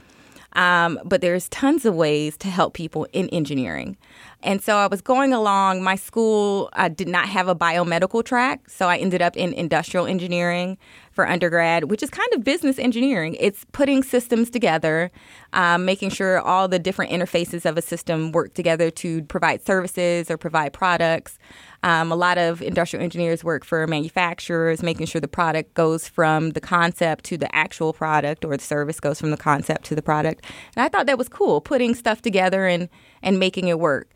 Um, 0.55 0.99
but 1.05 1.21
there's 1.21 1.49
tons 1.49 1.85
of 1.85 1.95
ways 1.95 2.37
to 2.39 2.49
help 2.49 2.75
people 2.75 3.07
in 3.13 3.29
engineering. 3.29 3.97
And 4.43 4.63
so 4.63 4.77
I 4.77 4.87
was 4.87 5.01
going 5.01 5.33
along. 5.33 5.83
My 5.83 5.97
school 5.97 6.71
did 6.95 7.09
not 7.09 7.29
have 7.29 7.49
a 7.49 7.55
biomedical 7.55 8.25
track, 8.25 8.69
so 8.69 8.89
I 8.89 8.97
ended 8.97 9.23
up 9.23 9.37
in 9.37 9.53
industrial 9.53 10.07
engineering 10.07 10.79
for 11.21 11.29
undergrad, 11.29 11.85
which 11.91 12.03
is 12.03 12.09
kind 12.09 12.33
of 12.33 12.43
business 12.43 12.79
engineering. 12.79 13.37
It's 13.39 13.67
putting 13.73 14.03
systems 14.03 14.49
together, 14.49 15.11
um, 15.53 15.85
making 15.85 16.09
sure 16.09 16.41
all 16.41 16.67
the 16.67 16.79
different 16.79 17.13
interfaces 17.13 17.67
of 17.69 17.77
a 17.77 17.83
system 17.83 18.33
work 18.33 18.55
together 18.55 18.91
to 18.93 19.23
provide 19.25 19.61
services 19.67 20.31
or 20.31 20.39
provide 20.39 20.73
products. 20.73 21.39
Um, 21.83 22.11
a 22.11 22.17
lot 22.17 22.39
of 22.39 22.63
industrial 22.63 23.05
engineers 23.05 23.45
work 23.45 23.67
for 23.67 23.87
manufacturers, 23.87 24.83
making 24.83 25.07
sure 25.07 25.21
the 25.21 25.29
product 25.29 25.75
goes 25.75 26.09
from 26.09 26.51
the 26.53 26.61
concept 26.61 27.27
to 27.27 27.37
the 27.37 27.55
actual 27.55 27.93
product, 27.93 28.43
or 28.47 28.57
the 28.57 28.65
service 28.65 28.99
goes 28.99 29.21
from 29.21 29.31
the 29.31 29.37
concept 29.37 29.85
to 29.87 29.95
the 29.95 30.03
product. 30.03 30.47
And 30.75 30.83
I 30.83 30.89
thought 30.89 31.05
that 31.05 31.19
was 31.19 31.29
cool, 31.29 31.61
putting 31.61 31.95
stuff 31.95 32.23
together 32.23 32.67
and 32.67 32.89
and 33.23 33.39
making 33.39 33.69
it 33.69 33.79
work. 33.79 34.09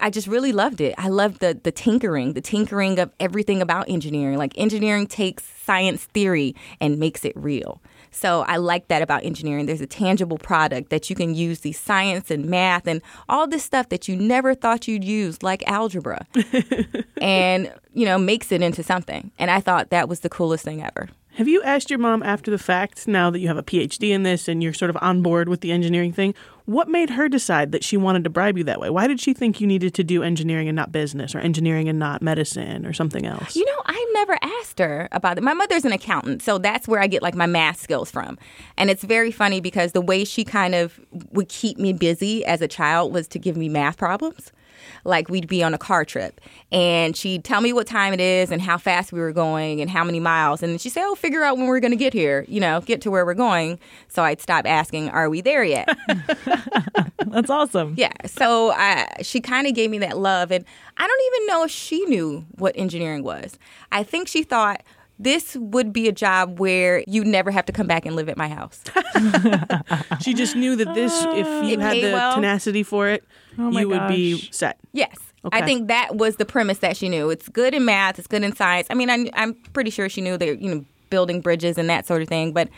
I 0.00 0.10
just 0.10 0.28
really 0.28 0.52
loved 0.52 0.80
it. 0.80 0.94
I 0.96 1.08
loved 1.08 1.40
the 1.40 1.58
the 1.60 1.72
tinkering, 1.72 2.34
the 2.34 2.40
tinkering 2.40 2.98
of 2.98 3.12
everything 3.18 3.60
about 3.60 3.88
engineering. 3.88 4.38
Like 4.38 4.56
engineering 4.56 5.06
takes 5.06 5.44
science 5.44 6.04
theory 6.04 6.54
and 6.80 6.98
makes 6.98 7.24
it 7.24 7.32
real. 7.36 7.80
So 8.10 8.40
I 8.42 8.56
like 8.56 8.88
that 8.88 9.02
about 9.02 9.24
engineering. 9.24 9.66
There's 9.66 9.80
a 9.80 9.86
tangible 9.86 10.38
product 10.38 10.90
that 10.90 11.10
you 11.10 11.16
can 11.16 11.34
use 11.34 11.60
the 11.60 11.72
science 11.72 12.30
and 12.30 12.46
math 12.46 12.86
and 12.86 13.02
all 13.28 13.46
this 13.46 13.64
stuff 13.64 13.90
that 13.90 14.08
you 14.08 14.16
never 14.16 14.54
thought 14.54 14.88
you'd 14.88 15.04
use, 15.04 15.42
like 15.42 15.62
algebra, 15.68 16.26
and 17.20 17.72
you 17.92 18.04
know 18.04 18.18
makes 18.18 18.52
it 18.52 18.62
into 18.62 18.82
something. 18.82 19.30
And 19.38 19.50
I 19.50 19.60
thought 19.60 19.90
that 19.90 20.08
was 20.08 20.20
the 20.20 20.28
coolest 20.30 20.64
thing 20.64 20.82
ever. 20.82 21.08
Have 21.38 21.46
you 21.46 21.62
asked 21.62 21.88
your 21.88 22.00
mom 22.00 22.24
after 22.24 22.50
the 22.50 22.58
fact, 22.58 23.06
now 23.06 23.30
that 23.30 23.38
you 23.38 23.46
have 23.46 23.56
a 23.56 23.62
PhD 23.62 24.10
in 24.10 24.24
this 24.24 24.48
and 24.48 24.60
you're 24.60 24.72
sort 24.72 24.90
of 24.90 24.98
on 25.00 25.22
board 25.22 25.48
with 25.48 25.60
the 25.60 25.70
engineering 25.70 26.12
thing, 26.12 26.34
what 26.68 26.86
made 26.86 27.08
her 27.08 27.30
decide 27.30 27.72
that 27.72 27.82
she 27.82 27.96
wanted 27.96 28.24
to 28.24 28.30
bribe 28.30 28.58
you 28.58 28.64
that 28.64 28.78
way? 28.78 28.90
Why 28.90 29.06
did 29.06 29.20
she 29.20 29.32
think 29.32 29.58
you 29.58 29.66
needed 29.66 29.94
to 29.94 30.04
do 30.04 30.22
engineering 30.22 30.68
and 30.68 30.76
not 30.76 30.92
business, 30.92 31.34
or 31.34 31.38
engineering 31.38 31.88
and 31.88 31.98
not 31.98 32.20
medicine, 32.20 32.84
or 32.84 32.92
something 32.92 33.24
else? 33.24 33.56
You 33.56 33.64
know, 33.64 33.82
I 33.86 34.10
never 34.12 34.38
asked 34.42 34.78
her 34.78 35.08
about 35.10 35.38
it. 35.38 35.40
My 35.42 35.54
mother's 35.54 35.86
an 35.86 35.92
accountant, 35.92 36.42
so 36.42 36.58
that's 36.58 36.86
where 36.86 37.00
I 37.00 37.06
get 37.06 37.22
like 37.22 37.34
my 37.34 37.46
math 37.46 37.80
skills 37.80 38.10
from. 38.10 38.38
And 38.76 38.90
it's 38.90 39.02
very 39.02 39.30
funny 39.30 39.62
because 39.62 39.92
the 39.92 40.02
way 40.02 40.24
she 40.26 40.44
kind 40.44 40.74
of 40.74 41.00
would 41.32 41.48
keep 41.48 41.78
me 41.78 41.94
busy 41.94 42.44
as 42.44 42.60
a 42.60 42.68
child 42.68 43.14
was 43.14 43.26
to 43.28 43.38
give 43.38 43.56
me 43.56 43.70
math 43.70 43.96
problems. 43.96 44.52
Like 45.04 45.28
we'd 45.28 45.48
be 45.48 45.62
on 45.62 45.74
a 45.74 45.78
car 45.78 46.04
trip 46.04 46.40
and 46.70 47.16
she'd 47.16 47.44
tell 47.44 47.60
me 47.60 47.72
what 47.72 47.86
time 47.86 48.12
it 48.12 48.20
is 48.20 48.50
and 48.50 48.60
how 48.60 48.78
fast 48.78 49.12
we 49.12 49.20
were 49.20 49.32
going 49.32 49.80
and 49.80 49.90
how 49.90 50.04
many 50.04 50.20
miles. 50.20 50.62
And 50.62 50.72
then 50.72 50.78
she'd 50.78 50.90
say, 50.90 51.02
Oh, 51.04 51.14
figure 51.14 51.42
out 51.42 51.56
when 51.56 51.66
we're 51.66 51.80
going 51.80 51.92
to 51.92 51.96
get 51.96 52.12
here, 52.12 52.44
you 52.48 52.60
know, 52.60 52.80
get 52.80 53.00
to 53.02 53.10
where 53.10 53.24
we're 53.24 53.34
going. 53.34 53.78
So 54.08 54.22
I'd 54.22 54.40
stop 54.40 54.66
asking, 54.66 55.10
Are 55.10 55.30
we 55.30 55.40
there 55.40 55.64
yet? 55.64 55.88
That's 57.26 57.50
awesome. 57.50 57.94
Yeah. 57.96 58.12
So 58.26 58.72
I, 58.72 59.08
she 59.22 59.40
kind 59.40 59.66
of 59.66 59.74
gave 59.74 59.90
me 59.90 59.98
that 59.98 60.18
love. 60.18 60.50
And 60.50 60.64
I 60.96 61.06
don't 61.06 61.34
even 61.34 61.46
know 61.46 61.64
if 61.64 61.70
she 61.70 62.04
knew 62.06 62.44
what 62.56 62.74
engineering 62.76 63.22
was. 63.22 63.58
I 63.92 64.02
think 64.02 64.28
she 64.28 64.42
thought 64.42 64.82
this 65.18 65.56
would 65.56 65.92
be 65.92 66.08
a 66.08 66.12
job 66.12 66.58
where 66.60 67.02
you 67.06 67.24
never 67.24 67.50
have 67.50 67.66
to 67.66 67.72
come 67.72 67.86
back 67.86 68.06
and 68.06 68.14
live 68.16 68.28
at 68.28 68.36
my 68.36 68.48
house. 68.48 68.82
She 70.20 70.34
just 70.34 70.56
knew 70.56 70.76
that 70.76 70.94
this, 70.94 71.12
if 71.30 71.46
you 71.64 71.74
It 71.74 71.80
had 71.80 71.96
the 71.96 72.12
well. 72.12 72.34
tenacity 72.34 72.82
for 72.82 73.08
it, 73.08 73.24
Oh 73.58 73.70
my 73.70 73.80
you 73.80 73.88
would 73.88 74.08
be 74.08 74.38
set. 74.50 74.78
Yes. 74.92 75.16
Okay. 75.44 75.56
I 75.58 75.64
think 75.64 75.88
that 75.88 76.16
was 76.16 76.36
the 76.36 76.44
premise 76.44 76.78
that 76.78 76.96
she 76.96 77.08
knew. 77.08 77.30
It's 77.30 77.48
good 77.48 77.72
in 77.74 77.84
math, 77.84 78.18
it's 78.18 78.28
good 78.28 78.42
in 78.42 78.54
science. 78.54 78.86
I 78.90 78.94
mean, 78.94 79.08
I, 79.10 79.30
I'm 79.34 79.54
pretty 79.72 79.90
sure 79.90 80.08
she 80.08 80.20
knew 80.20 80.36
they're, 80.36 80.54
you 80.54 80.74
know, 80.74 80.84
building 81.10 81.40
bridges 81.40 81.78
and 81.78 81.88
that 81.88 82.06
sort 82.06 82.22
of 82.22 82.28
thing. 82.28 82.52
But, 82.52 82.68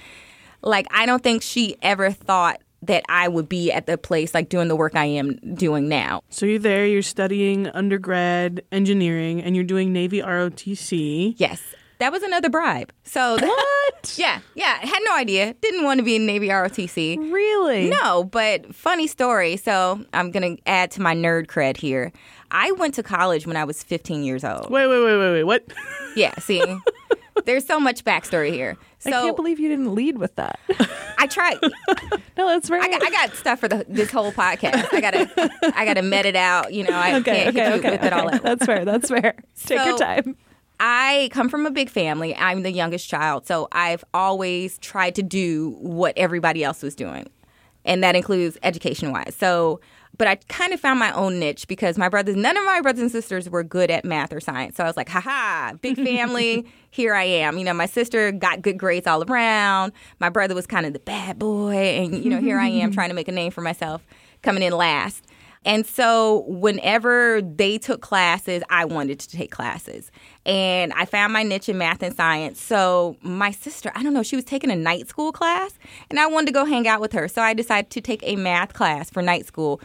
like, 0.62 0.86
I 0.90 1.06
don't 1.06 1.22
think 1.22 1.42
she 1.42 1.76
ever 1.82 2.10
thought 2.10 2.60
that 2.82 3.02
I 3.08 3.28
would 3.28 3.48
be 3.48 3.72
at 3.72 3.86
the 3.86 3.96
place, 3.98 4.34
like, 4.34 4.48
doing 4.50 4.68
the 4.68 4.76
work 4.76 4.94
I 4.94 5.06
am 5.06 5.36
doing 5.54 5.88
now. 5.88 6.22
So 6.30 6.46
you're 6.46 6.58
there, 6.58 6.86
you're 6.86 7.02
studying 7.02 7.66
undergrad 7.68 8.62
engineering, 8.70 9.42
and 9.42 9.54
you're 9.56 9.64
doing 9.64 9.92
Navy 9.92 10.20
ROTC. 10.20 11.34
Yes. 11.38 11.62
That 12.00 12.12
was 12.12 12.22
another 12.22 12.48
bribe. 12.48 12.94
So 13.04 13.36
what? 13.36 14.14
yeah, 14.18 14.40
yeah. 14.54 14.78
Had 14.78 15.00
no 15.04 15.14
idea. 15.14 15.52
Didn't 15.60 15.84
want 15.84 15.98
to 15.98 16.02
be 16.02 16.16
in 16.16 16.24
Navy 16.24 16.48
ROTC. 16.48 17.30
Really? 17.30 17.90
No, 17.90 18.24
but 18.24 18.74
funny 18.74 19.06
story. 19.06 19.58
So 19.58 20.02
I'm 20.14 20.30
gonna 20.30 20.56
add 20.64 20.90
to 20.92 21.02
my 21.02 21.14
nerd 21.14 21.46
cred 21.46 21.76
here. 21.76 22.10
I 22.50 22.72
went 22.72 22.94
to 22.94 23.02
college 23.02 23.46
when 23.46 23.58
I 23.58 23.64
was 23.64 23.82
15 23.82 24.24
years 24.24 24.44
old. 24.44 24.70
Wait, 24.70 24.86
wait, 24.86 25.04
wait, 25.04 25.16
wait, 25.18 25.32
wait. 25.32 25.44
What? 25.44 25.64
Yeah, 26.16 26.34
see, 26.40 26.60
there's 27.44 27.64
so 27.64 27.78
much 27.78 28.04
backstory 28.04 28.50
here. 28.52 28.76
So 28.98 29.10
I 29.10 29.12
can't 29.12 29.36
believe 29.36 29.60
you 29.60 29.68
didn't 29.68 29.94
lead 29.94 30.18
with 30.18 30.34
that. 30.34 30.58
I 31.18 31.28
tried. 31.28 31.56
no, 32.36 32.48
that's 32.48 32.68
right. 32.68 32.82
I 32.82 32.90
got, 32.90 33.02
I 33.04 33.10
got 33.10 33.36
stuff 33.36 33.60
for 33.60 33.68
the, 33.68 33.86
this 33.88 34.10
whole 34.10 34.32
podcast. 34.32 34.92
I 34.92 35.00
gotta, 35.00 35.50
I 35.76 35.84
gotta 35.84 36.02
met 36.02 36.26
it 36.26 36.34
out. 36.34 36.72
You 36.74 36.82
know, 36.82 36.98
I 36.98 37.14
okay, 37.20 37.44
can't 37.44 37.48
okay, 37.56 37.64
hit 37.64 37.68
you 37.68 37.78
okay, 37.78 37.90
with 37.92 38.02
it 38.02 38.12
all 38.12 38.26
okay. 38.26 38.36
at 38.38 38.42
That's 38.42 38.66
fair. 38.66 38.84
That's 38.84 39.08
fair. 39.08 39.36
Take 39.64 39.86
your 39.86 39.98
time. 39.98 40.36
I 40.80 41.28
come 41.30 41.50
from 41.50 41.66
a 41.66 41.70
big 41.70 41.90
family. 41.90 42.34
I'm 42.34 42.62
the 42.62 42.72
youngest 42.72 43.06
child, 43.06 43.46
so 43.46 43.68
I've 43.70 44.02
always 44.14 44.78
tried 44.78 45.14
to 45.16 45.22
do 45.22 45.76
what 45.78 46.16
everybody 46.16 46.64
else 46.64 46.82
was 46.82 46.94
doing, 46.94 47.28
and 47.84 48.02
that 48.02 48.16
includes 48.16 48.56
education 48.62 49.12
wise. 49.12 49.36
So, 49.38 49.80
but 50.16 50.26
I 50.26 50.36
kind 50.48 50.72
of 50.72 50.80
found 50.80 50.98
my 50.98 51.12
own 51.12 51.38
niche 51.38 51.68
because 51.68 51.98
my 51.98 52.08
brothers, 52.08 52.34
none 52.34 52.56
of 52.56 52.64
my 52.64 52.80
brothers 52.80 53.02
and 53.02 53.10
sisters 53.10 53.48
were 53.50 53.62
good 53.62 53.90
at 53.90 54.06
math 54.06 54.32
or 54.32 54.40
science. 54.40 54.76
So 54.76 54.84
I 54.84 54.86
was 54.86 54.96
like, 54.96 55.10
haha, 55.10 55.74
big 55.74 55.96
family, 56.04 56.66
here 56.90 57.14
I 57.14 57.24
am. 57.24 57.58
You 57.58 57.64
know, 57.64 57.74
my 57.74 57.86
sister 57.86 58.32
got 58.32 58.62
good 58.62 58.78
grades 58.78 59.06
all 59.06 59.22
around. 59.22 59.92
My 60.18 60.30
brother 60.30 60.54
was 60.54 60.66
kind 60.66 60.86
of 60.86 60.94
the 60.94 60.98
bad 60.98 61.38
boy, 61.38 61.74
and 61.74 62.24
you 62.24 62.30
know, 62.30 62.40
here 62.40 62.58
I 62.58 62.68
am 62.68 62.90
trying 62.92 63.10
to 63.10 63.14
make 63.14 63.28
a 63.28 63.32
name 63.32 63.52
for 63.52 63.60
myself, 63.60 64.06
coming 64.42 64.62
in 64.62 64.72
last. 64.72 65.26
And 65.64 65.86
so, 65.86 66.44
whenever 66.46 67.42
they 67.42 67.76
took 67.76 68.00
classes, 68.00 68.62
I 68.70 68.86
wanted 68.86 69.20
to 69.20 69.28
take 69.28 69.50
classes. 69.50 70.10
And 70.46 70.90
I 70.94 71.04
found 71.04 71.34
my 71.34 71.42
niche 71.42 71.68
in 71.68 71.76
math 71.76 72.02
and 72.02 72.16
science. 72.16 72.58
So, 72.58 73.16
my 73.20 73.50
sister, 73.50 73.92
I 73.94 74.02
don't 74.02 74.14
know, 74.14 74.22
she 74.22 74.36
was 74.36 74.46
taking 74.46 74.70
a 74.70 74.76
night 74.76 75.06
school 75.08 75.32
class, 75.32 75.78
and 76.08 76.18
I 76.18 76.26
wanted 76.26 76.46
to 76.46 76.52
go 76.52 76.64
hang 76.64 76.88
out 76.88 77.00
with 77.00 77.12
her. 77.12 77.28
So, 77.28 77.42
I 77.42 77.52
decided 77.52 77.90
to 77.90 78.00
take 78.00 78.22
a 78.22 78.36
math 78.36 78.72
class 78.72 79.10
for 79.10 79.20
night 79.20 79.44
school. 79.46 79.82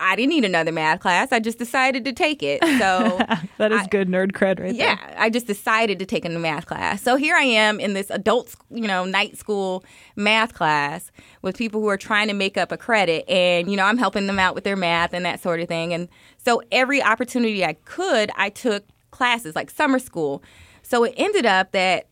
I 0.00 0.16
didn't 0.16 0.30
need 0.30 0.44
another 0.44 0.72
math 0.72 1.00
class. 1.00 1.32
I 1.32 1.40
just 1.40 1.58
decided 1.58 2.04
to 2.04 2.12
take 2.12 2.42
it. 2.42 2.62
So, 2.62 3.18
That 3.58 3.72
is 3.72 3.82
I- 3.82 3.86
good 3.86 4.08
nerd 4.08 4.32
cred 4.32 4.60
right 4.60 4.74
yeah, 4.74 4.96
there. 4.96 5.14
I 5.18 5.30
just 5.30 5.46
decided 5.46 5.98
to 5.98 6.06
take 6.06 6.24
a 6.24 6.28
math 6.30 6.66
class. 6.66 7.02
So 7.02 7.16
here 7.16 7.36
I 7.36 7.42
am 7.42 7.80
in 7.80 7.94
this 7.94 8.10
adult, 8.10 8.54
you 8.70 8.86
know, 8.86 9.04
night 9.04 9.36
school 9.36 9.84
math 10.16 10.54
class 10.54 11.10
with 11.42 11.56
people 11.56 11.80
who 11.80 11.88
are 11.88 11.96
trying 11.96 12.28
to 12.28 12.34
make 12.34 12.56
up 12.56 12.72
a 12.72 12.76
credit, 12.76 13.28
and 13.28 13.70
you 13.70 13.76
know, 13.76 13.84
I'm 13.84 13.98
helping 13.98 14.26
them 14.26 14.38
out 14.38 14.54
with 14.54 14.64
their 14.64 14.76
math 14.76 15.12
and 15.12 15.24
that 15.24 15.40
sort 15.40 15.60
of 15.60 15.68
thing. 15.68 15.92
And 15.92 16.08
so 16.38 16.62
every 16.72 17.02
opportunity 17.02 17.64
I 17.64 17.74
could, 17.84 18.30
I 18.36 18.50
took 18.50 18.84
classes 19.10 19.54
like 19.54 19.70
summer 19.70 19.98
school. 19.98 20.42
So 20.82 21.04
it 21.04 21.14
ended 21.16 21.46
up 21.46 21.72
that 21.72 22.06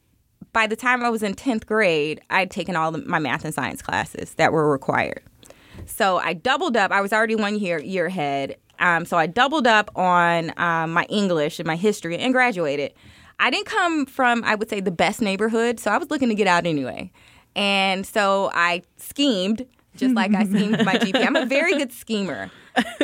by 0.52 0.66
the 0.66 0.76
time 0.76 1.02
I 1.04 1.10
was 1.10 1.22
in 1.22 1.34
10th 1.34 1.66
grade, 1.66 2.20
I'd 2.30 2.50
taken 2.50 2.76
all 2.76 2.90
the, 2.92 2.98
my 2.98 3.18
math 3.18 3.44
and 3.44 3.54
science 3.54 3.82
classes 3.82 4.34
that 4.34 4.52
were 4.52 4.70
required. 4.70 5.22
So 5.87 6.18
I 6.18 6.34
doubled 6.34 6.76
up. 6.76 6.92
I 6.92 7.00
was 7.00 7.12
already 7.12 7.37
one 7.37 7.58
year 7.58 7.80
year 7.80 8.06
ahead. 8.06 8.56
Um, 8.78 9.04
so 9.04 9.16
I 9.16 9.26
doubled 9.26 9.66
up 9.66 9.90
on 9.94 10.52
um, 10.56 10.92
my 10.92 11.04
English 11.04 11.58
and 11.58 11.66
my 11.66 11.76
history 11.76 12.16
and 12.16 12.32
graduated. 12.32 12.94
I 13.38 13.50
didn't 13.50 13.66
come 13.66 14.06
from, 14.06 14.42
I 14.44 14.54
would 14.54 14.68
say, 14.68 14.80
the 14.80 14.90
best 14.90 15.20
neighborhood, 15.20 15.80
so 15.80 15.90
I 15.90 15.99
was 15.99 16.10
looking 16.10 16.28
to 16.28 16.34
get 16.34 16.46
out 16.46 16.66
anyway. 16.66 17.10
And 17.56 18.06
so 18.06 18.50
I 18.54 18.82
schemed, 18.96 19.66
just 19.96 20.14
like 20.14 20.34
I 20.34 20.44
schemed 20.44 20.84
my 20.84 20.94
GPA. 20.94 21.26
I'm 21.26 21.37
a 21.37 21.46
very 21.46 21.76
good 21.76 21.92
schemer. 21.92 22.50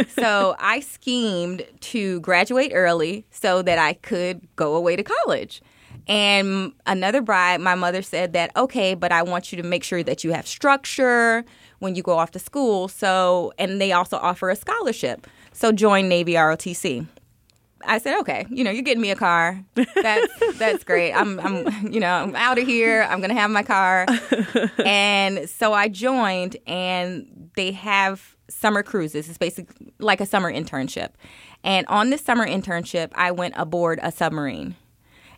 So 0.09 0.54
I 0.59 0.80
schemed 0.80 1.66
to 1.80 2.21
graduate 2.21 2.71
early 2.75 3.26
so 3.30 3.62
that 3.62 3.78
I 3.78 3.95
could 3.95 4.47
go 4.56 4.75
away 4.76 4.95
to 4.97 5.02
college. 5.02 5.61
And 6.09 6.73
another 6.87 7.21
bride, 7.21 7.61
my 7.61 7.75
mother 7.75 8.03
said 8.03 8.33
that, 8.35 8.57
okay, 8.57 8.95
but 8.95 9.11
I 9.11 9.23
want 9.23 9.53
you 9.53 9.61
to 9.61 9.67
make 9.67 9.83
sure 9.83 10.03
that 10.03 10.23
you 10.23 10.33
have 10.33 10.47
structure 10.47 11.45
when 11.81 11.95
you 11.95 12.03
go 12.03 12.17
off 12.19 12.31
to 12.33 12.39
school. 12.39 12.89
So, 12.89 13.53
and 13.59 13.81
they 13.81 13.93
also 13.93 14.17
offer 14.17 14.51
a 14.51 14.57
scholarship. 14.57 15.27
So 15.53 15.73
join 15.73 16.09
Navy 16.09 16.35
ROTC. 16.35 17.07
I 17.85 17.99
said, 17.99 18.19
okay, 18.21 18.47
you 18.51 18.65
know, 18.65 18.71
you're 18.71 18.83
getting 18.83 19.03
me 19.03 19.11
a 19.11 19.17
car. 19.17 19.63
That's 19.75 20.33
that's 20.59 20.83
great. 20.83 21.13
I'm 21.13 21.39
I'm 21.41 21.93
you 21.93 22.01
know, 22.01 22.11
I'm 22.11 22.35
out 22.35 22.59
of 22.59 22.67
here. 22.67 23.07
I'm 23.09 23.21
gonna 23.21 23.35
have 23.35 23.51
my 23.51 23.63
car. 23.63 24.07
and 24.85 25.49
so 25.49 25.73
I 25.73 25.89
joined 25.89 26.57
and 26.67 27.51
they 27.55 27.73
have 27.73 28.37
summer 28.49 28.83
cruises. 28.83 29.29
It's 29.29 29.39
basically 29.39 29.93
like 29.99 30.21
a 30.21 30.27
summer 30.27 30.53
internship. 30.53 31.11
And 31.63 31.87
on 31.89 32.11
this 32.11 32.23
summer 32.23 32.47
internship, 32.47 33.11
I 33.15 33.31
went 33.31 33.55
aboard 33.57 34.01
a 34.03 34.11
submarine. 34.11 34.75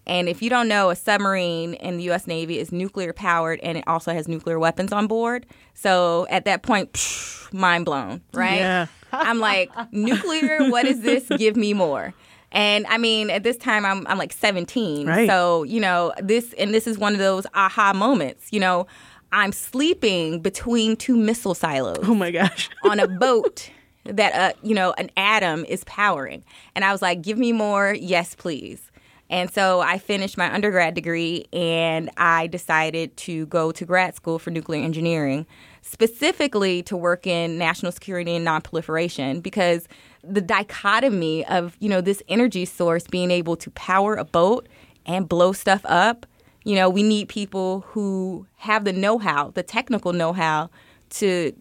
And 0.08 0.28
if 0.28 0.40
you 0.42 0.48
don't 0.50 0.68
know, 0.68 0.90
a 0.90 0.96
submarine 0.96 1.74
in 1.74 1.98
the 1.98 2.10
US 2.10 2.26
Navy 2.26 2.58
is 2.58 2.72
nuclear 2.72 3.12
powered 3.12 3.60
and 3.60 3.76
it 3.78 3.84
also 3.86 4.12
has 4.12 4.26
nuclear 4.26 4.58
weapons 4.58 4.92
on 4.92 5.06
board. 5.06 5.46
So 5.74 6.26
at 6.30 6.44
that 6.46 6.62
point, 6.62 6.92
psh, 6.94 7.52
mind 7.52 7.84
blown, 7.84 8.22
right? 8.32 8.56
Yeah. 8.58 8.86
I'm 9.12 9.38
like, 9.38 9.70
nuclear, 9.92 10.70
what 10.70 10.86
is 10.86 11.00
this? 11.02 11.28
Give 11.36 11.56
me 11.56 11.74
more. 11.74 12.14
And 12.50 12.86
I 12.86 12.96
mean, 12.96 13.28
at 13.28 13.42
this 13.42 13.58
time, 13.58 13.84
I'm, 13.84 14.06
I'm 14.06 14.16
like 14.16 14.32
17. 14.32 15.06
Right. 15.06 15.28
So, 15.28 15.62
you 15.64 15.80
know, 15.80 16.12
this, 16.22 16.54
and 16.54 16.72
this 16.72 16.86
is 16.86 16.98
one 16.98 17.12
of 17.12 17.18
those 17.18 17.46
aha 17.54 17.92
moments. 17.92 18.48
You 18.50 18.60
know, 18.60 18.86
I'm 19.32 19.52
sleeping 19.52 20.40
between 20.40 20.96
two 20.96 21.16
missile 21.16 21.54
silos 21.54 21.98
Oh 22.02 22.14
my 22.14 22.30
gosh. 22.30 22.70
on 22.84 22.98
a 23.00 23.06
boat 23.06 23.70
that 24.04 24.32
uh, 24.34 24.56
you 24.62 24.74
know 24.74 24.94
an 24.96 25.10
atom 25.18 25.66
is 25.66 25.84
powering 25.84 26.42
and 26.74 26.82
i 26.82 26.92
was 26.92 27.02
like 27.02 27.20
give 27.20 27.36
me 27.36 27.52
more 27.52 27.92
yes 27.92 28.34
please 28.34 28.87
and 29.30 29.50
so 29.52 29.80
i 29.80 29.98
finished 29.98 30.36
my 30.36 30.52
undergrad 30.52 30.94
degree 30.94 31.46
and 31.52 32.10
i 32.16 32.46
decided 32.46 33.16
to 33.16 33.46
go 33.46 33.72
to 33.72 33.84
grad 33.84 34.14
school 34.14 34.38
for 34.38 34.50
nuclear 34.50 34.82
engineering 34.82 35.46
specifically 35.82 36.82
to 36.82 36.96
work 36.96 37.26
in 37.26 37.58
national 37.58 37.92
security 37.92 38.34
and 38.34 38.46
nonproliferation 38.46 39.42
because 39.42 39.88
the 40.22 40.40
dichotomy 40.40 41.44
of 41.46 41.76
you 41.80 41.88
know 41.88 42.00
this 42.00 42.22
energy 42.28 42.64
source 42.64 43.06
being 43.06 43.30
able 43.30 43.56
to 43.56 43.70
power 43.72 44.14
a 44.14 44.24
boat 44.24 44.68
and 45.06 45.28
blow 45.28 45.52
stuff 45.52 45.82
up 45.84 46.26
you 46.64 46.74
know 46.74 46.88
we 46.88 47.02
need 47.02 47.28
people 47.28 47.80
who 47.88 48.46
have 48.56 48.84
the 48.84 48.92
know-how 48.92 49.50
the 49.50 49.62
technical 49.62 50.12
know-how 50.12 50.68
to 51.10 51.54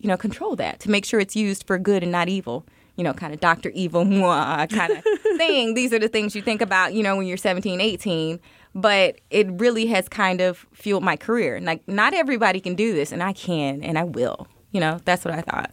you 0.00 0.08
know, 0.08 0.16
control 0.16 0.56
that 0.56 0.80
to 0.80 0.90
make 0.90 1.04
sure 1.04 1.20
it's 1.20 1.36
used 1.36 1.66
for 1.66 1.78
good 1.78 2.02
and 2.02 2.10
not 2.10 2.28
evil. 2.28 2.66
You 2.96 3.04
know, 3.04 3.12
kind 3.14 3.32
of 3.32 3.40
Dr. 3.40 3.70
Evil 3.70 4.04
moi 4.04 4.66
kind 4.66 4.92
of 4.92 5.04
thing. 5.36 5.74
These 5.74 5.92
are 5.92 5.98
the 5.98 6.08
things 6.08 6.34
you 6.34 6.42
think 6.42 6.60
about, 6.60 6.92
you 6.92 7.02
know, 7.02 7.16
when 7.16 7.26
you're 7.26 7.36
17, 7.36 7.80
18. 7.80 8.40
But 8.74 9.20
it 9.30 9.48
really 9.50 9.86
has 9.86 10.08
kind 10.08 10.40
of 10.40 10.66
fueled 10.72 11.02
my 11.02 11.16
career. 11.16 11.60
Like, 11.60 11.86
not 11.88 12.14
everybody 12.14 12.60
can 12.60 12.74
do 12.74 12.92
this, 12.92 13.10
and 13.10 13.22
I 13.22 13.32
can, 13.32 13.82
and 13.82 13.98
I 13.98 14.04
will. 14.04 14.46
You 14.70 14.80
know, 14.80 15.00
that's 15.04 15.24
what 15.24 15.34
I 15.34 15.40
thought. 15.40 15.72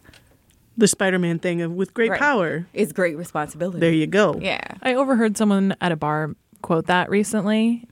The 0.76 0.88
Spider 0.88 1.18
Man 1.18 1.38
thing 1.38 1.60
of 1.60 1.72
with 1.72 1.92
great 1.94 2.10
Right. 2.10 2.20
power. 2.20 2.66
is 2.72 2.92
great 2.92 3.16
responsibility. 3.16 3.78
There 3.80 3.92
you 3.92 4.06
go. 4.06 4.38
Yeah. 4.40 4.60
I 4.82 4.94
overheard 4.94 5.36
someone 5.36 5.76
at 5.80 5.92
a 5.92 5.96
bar 5.96 6.34
quote 6.62 6.86
that 6.86 7.08
recently 7.10 7.84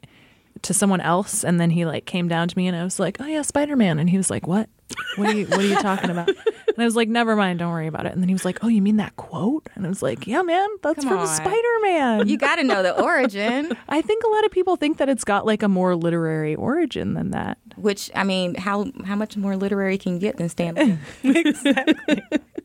to 0.62 0.73
someone 0.75 1.00
else, 1.00 1.45
and 1.45 1.61
then 1.61 1.71
he 1.71 1.85
like 1.85 2.06
came 2.06 2.26
down 2.28 2.49
to 2.49 2.56
me, 2.56 2.66
and 2.66 2.76
I 2.76 2.83
was 2.83 2.99
like, 2.99 3.18
"Oh 3.21 3.26
yeah, 3.26 3.42
Spider 3.42 3.76
Man," 3.76 3.99
and 3.99 4.11
he 4.11 4.16
was 4.16 4.30
like, 4.30 4.47
"What? 4.47 4.68
What 5.16 5.28
are 5.28 5.35
you 5.35 5.47
What 5.47 5.61
are 5.61 5.66
you 5.66 5.76
talking 5.76 6.11
about?" 6.11 6.28
And 6.28 6.78
I 6.78 6.85
was 6.85 6.95
like, 6.97 7.09
"Never 7.09 7.37
mind, 7.37 7.59
don't 7.59 7.73
worry 7.73 7.87
about 7.87 8.07
it." 8.07 8.12
And 8.12 8.23
then 8.23 8.28
he 8.28 8.35
was 8.35 8.45
like, 8.45 8.62
"Oh, 8.62 8.69
you 8.69 8.83
mean 8.83 8.97
that 8.99 9.16
quote?" 9.16 9.66
And 9.75 9.87
I 9.87 9.88
was 9.88 10.02
like, 10.02 10.26
"Yeah, 10.26 10.43
man, 10.43 10.69
that's 10.83 11.00
Come 11.05 11.09
from 11.09 11.19
on. 11.21 11.26
Spider 11.26 11.81
Man." 11.83 12.28
You 12.28 12.37
got 12.37 12.57
to 12.57 12.64
know 12.64 12.83
the 12.83 13.00
origin, 13.00 13.76
I 13.88 14.02
think 14.02 14.25
a 14.25 14.28
lot 14.28 14.45
of 14.45 14.50
people 14.50 14.76
think 14.76 14.99
that 14.99 15.09
it's 15.09 15.25
got 15.25 15.47
like 15.47 15.62
a 15.62 15.69
more 15.69 15.97
literary 15.97 16.55
origin 16.55 17.14
than 17.14 17.31
that. 17.31 17.59
which, 17.76 18.11
I 18.14 18.25
mean, 18.25 18.55
how, 18.57 18.90
how 19.05 19.16
much 19.16 19.37
more 19.37 19.57
literary 19.57 19.97
can 19.99 20.14
you 20.14 20.19
get 20.19 20.37
than 20.37 20.49
Stan 20.49 20.75
Lee? 20.75 20.99
exactly. 21.40 22.23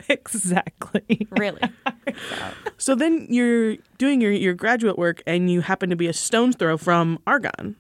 exactly. 0.10 1.28
Really? 1.32 1.62
So 2.78 2.96
then 2.96 3.28
you're 3.30 3.75
doing 4.00 4.22
your, 4.22 4.32
your 4.32 4.56
graduate 4.56 4.98
work 4.98 5.22
and 5.28 5.51
you 5.51 5.62
happen 5.62 5.92
to 5.92 5.96
be 5.96 6.08
a 6.08 6.13
stone's 6.13 6.56
throw 6.56 6.78
from 6.78 7.20
Argonne. 7.28 7.75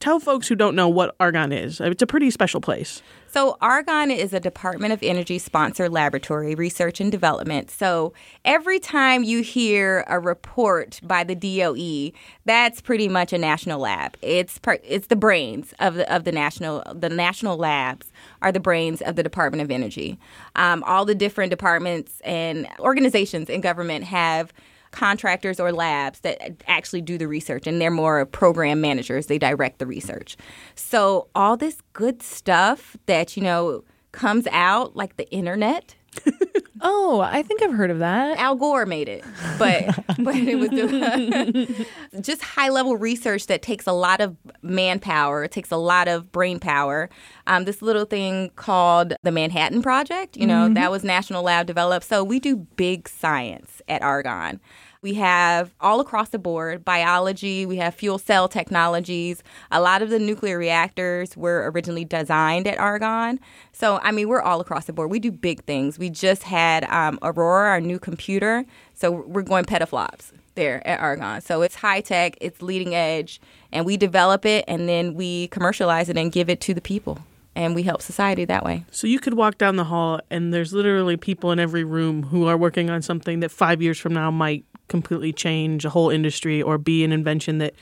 Tell 0.00 0.20
folks 0.20 0.48
who 0.48 0.54
don't 0.54 0.74
know 0.74 0.88
what 0.88 1.14
Argonne 1.18 1.52
is. 1.52 1.80
It's 1.80 2.02
a 2.02 2.06
pretty 2.06 2.30
special 2.30 2.60
place. 2.60 3.02
So, 3.28 3.58
Argonne 3.60 4.10
is 4.10 4.32
a 4.32 4.40
Department 4.40 4.94
of 4.94 5.02
Energy 5.02 5.38
sponsored 5.38 5.92
laboratory, 5.92 6.54
research 6.54 7.00
and 7.00 7.12
development. 7.12 7.70
So, 7.70 8.14
every 8.44 8.78
time 8.78 9.24
you 9.24 9.42
hear 9.42 10.04
a 10.06 10.18
report 10.18 11.00
by 11.02 11.22
the 11.24 11.34
DOE, 11.34 12.16
that's 12.44 12.80
pretty 12.80 13.08
much 13.08 13.32
a 13.32 13.38
national 13.38 13.80
lab. 13.80 14.16
It's 14.22 14.58
per, 14.58 14.78
it's 14.82 15.08
the 15.08 15.16
brains 15.16 15.74
of 15.80 15.94
the 15.94 16.14
of 16.14 16.24
the 16.24 16.32
national 16.32 16.82
the 16.94 17.10
national 17.10 17.56
labs 17.58 18.10
are 18.40 18.52
the 18.52 18.60
brains 18.60 19.02
of 19.02 19.16
the 19.16 19.22
Department 19.22 19.62
of 19.62 19.70
Energy. 19.70 20.18
Um, 20.54 20.82
all 20.84 21.04
the 21.04 21.14
different 21.14 21.50
departments 21.50 22.20
and 22.24 22.66
organizations 22.78 23.50
in 23.50 23.60
government 23.60 24.04
have 24.04 24.52
contractors 24.96 25.60
or 25.60 25.72
labs 25.72 26.20
that 26.20 26.62
actually 26.66 27.02
do 27.02 27.18
the 27.18 27.28
research 27.28 27.66
and 27.66 27.80
they're 27.82 27.90
more 27.90 28.24
program 28.24 28.80
managers 28.80 29.26
they 29.26 29.38
direct 29.38 29.78
the 29.78 29.86
research 29.86 30.38
so 30.74 31.28
all 31.34 31.54
this 31.54 31.82
good 31.92 32.22
stuff 32.22 32.96
that 33.04 33.36
you 33.36 33.42
know 33.42 33.84
comes 34.12 34.46
out 34.52 34.96
like 34.96 35.18
the 35.18 35.30
internet 35.30 35.94
Oh, 36.82 37.20
I 37.20 37.42
think 37.42 37.62
I've 37.62 37.72
heard 37.72 37.90
of 37.90 38.00
that. 38.00 38.38
Al 38.38 38.54
Gore 38.54 38.84
made 38.84 39.08
it, 39.08 39.24
but 39.58 39.86
but 40.18 40.36
it 40.36 40.56
was 40.56 40.68
the, 40.68 41.86
just 42.20 42.42
high 42.42 42.68
level 42.68 42.96
research 42.96 43.46
that 43.46 43.62
takes 43.62 43.86
a 43.86 43.92
lot 43.92 44.20
of 44.20 44.36
manpower. 44.62 45.44
It 45.44 45.52
takes 45.52 45.70
a 45.70 45.76
lot 45.76 46.06
of 46.06 46.30
brain 46.32 46.58
power. 46.58 47.08
Um, 47.46 47.64
this 47.64 47.80
little 47.80 48.04
thing 48.04 48.50
called 48.56 49.14
the 49.22 49.32
Manhattan 49.32 49.82
Project, 49.82 50.36
you 50.36 50.46
know, 50.46 50.68
that 50.74 50.90
was 50.90 51.02
National 51.02 51.42
Lab 51.42 51.66
developed. 51.66 52.04
So 52.06 52.22
we 52.22 52.40
do 52.40 52.56
big 52.56 53.08
science 53.08 53.75
at 53.88 54.02
Argonne. 54.02 54.60
We 55.02 55.14
have 55.14 55.72
all 55.80 56.00
across 56.00 56.30
the 56.30 56.38
board 56.38 56.84
biology, 56.84 57.64
we 57.64 57.76
have 57.76 57.94
fuel 57.94 58.18
cell 58.18 58.48
technologies. 58.48 59.42
A 59.70 59.80
lot 59.80 60.02
of 60.02 60.10
the 60.10 60.18
nuclear 60.18 60.58
reactors 60.58 61.36
were 61.36 61.70
originally 61.70 62.04
designed 62.04 62.66
at 62.66 62.78
Argonne. 62.78 63.38
So, 63.72 64.00
I 64.02 64.10
mean, 64.10 64.28
we're 64.28 64.40
all 64.40 64.60
across 64.60 64.86
the 64.86 64.92
board. 64.92 65.10
We 65.10 65.20
do 65.20 65.30
big 65.30 65.62
things. 65.64 65.98
We 65.98 66.10
just 66.10 66.42
had 66.42 66.84
um, 66.84 67.18
Aurora, 67.22 67.68
our 67.70 67.80
new 67.80 67.98
computer. 67.98 68.64
So, 68.94 69.12
we're 69.12 69.42
going 69.42 69.64
petaflops 69.64 70.32
there 70.56 70.84
at 70.86 70.98
Argonne. 70.98 71.40
So, 71.40 71.62
it's 71.62 71.76
high 71.76 72.00
tech, 72.00 72.36
it's 72.40 72.60
leading 72.60 72.94
edge, 72.94 73.40
and 73.72 73.86
we 73.86 73.96
develop 73.96 74.44
it 74.44 74.64
and 74.66 74.88
then 74.88 75.14
we 75.14 75.48
commercialize 75.48 76.08
it 76.08 76.16
and 76.16 76.32
give 76.32 76.50
it 76.50 76.60
to 76.62 76.74
the 76.74 76.80
people. 76.80 77.20
And 77.56 77.74
we 77.74 77.82
help 77.82 78.02
society 78.02 78.44
that 78.44 78.64
way. 78.64 78.84
So 78.90 79.06
you 79.06 79.18
could 79.18 79.34
walk 79.34 79.56
down 79.56 79.76
the 79.76 79.84
hall 79.84 80.20
and 80.30 80.52
there's 80.52 80.72
literally 80.74 81.16
people 81.16 81.50
in 81.50 81.58
every 81.58 81.84
room 81.84 82.24
who 82.24 82.46
are 82.46 82.56
working 82.56 82.90
on 82.90 83.00
something 83.00 83.40
that 83.40 83.50
five 83.50 83.80
years 83.80 83.98
from 83.98 84.12
now 84.12 84.30
might 84.30 84.64
completely 84.88 85.32
change 85.32 85.84
a 85.84 85.90
whole 85.90 86.10
industry 86.10 86.62
or 86.62 86.78
be 86.78 87.02
an 87.02 87.12
invention 87.12 87.58
that 87.58 87.74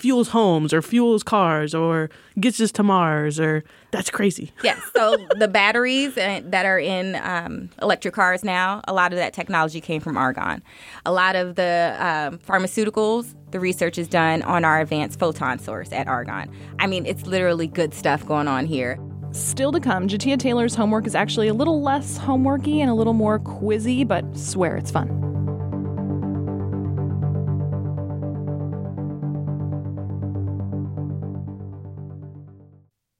fuels 0.00 0.28
homes 0.28 0.72
or 0.72 0.80
fuels 0.80 1.22
cars 1.22 1.74
or 1.74 2.08
gets 2.40 2.58
us 2.60 2.72
to 2.72 2.82
Mars 2.82 3.38
or 3.38 3.62
that's 3.90 4.10
crazy. 4.10 4.52
Yes. 4.64 4.80
So 4.94 5.16
the 5.36 5.48
batteries 5.48 6.16
uh, 6.16 6.40
that 6.44 6.64
are 6.64 6.78
in 6.78 7.16
um, 7.16 7.70
electric 7.82 8.14
cars 8.14 8.42
now, 8.42 8.80
a 8.88 8.92
lot 8.92 9.12
of 9.12 9.18
that 9.18 9.32
technology 9.32 9.80
came 9.80 10.00
from 10.00 10.16
Argonne. 10.16 10.62
A 11.06 11.12
lot 11.12 11.36
of 11.36 11.56
the 11.56 11.96
um, 11.98 12.38
pharmaceuticals, 12.38 13.34
the 13.50 13.60
research 13.60 13.98
is 13.98 14.08
done 14.08 14.42
on 14.42 14.64
our 14.64 14.80
advanced 14.80 15.18
photon 15.18 15.58
source 15.58 15.92
at 15.92 16.08
Argonne. 16.08 16.50
I 16.78 16.86
mean, 16.86 17.04
it's 17.06 17.26
literally 17.26 17.66
good 17.66 17.94
stuff 17.94 18.26
going 18.26 18.48
on 18.48 18.66
here. 18.66 18.98
Still 19.32 19.72
to 19.72 19.80
come, 19.80 20.08
J'Tia 20.08 20.38
Taylor's 20.38 20.74
homework 20.74 21.06
is 21.06 21.14
actually 21.14 21.48
a 21.48 21.54
little 21.54 21.82
less 21.82 22.18
homeworky 22.18 22.78
and 22.78 22.90
a 22.90 22.94
little 22.94 23.12
more 23.12 23.38
quizzy, 23.38 24.06
but 24.06 24.36
swear 24.36 24.76
it's 24.76 24.90
fun. 24.90 25.08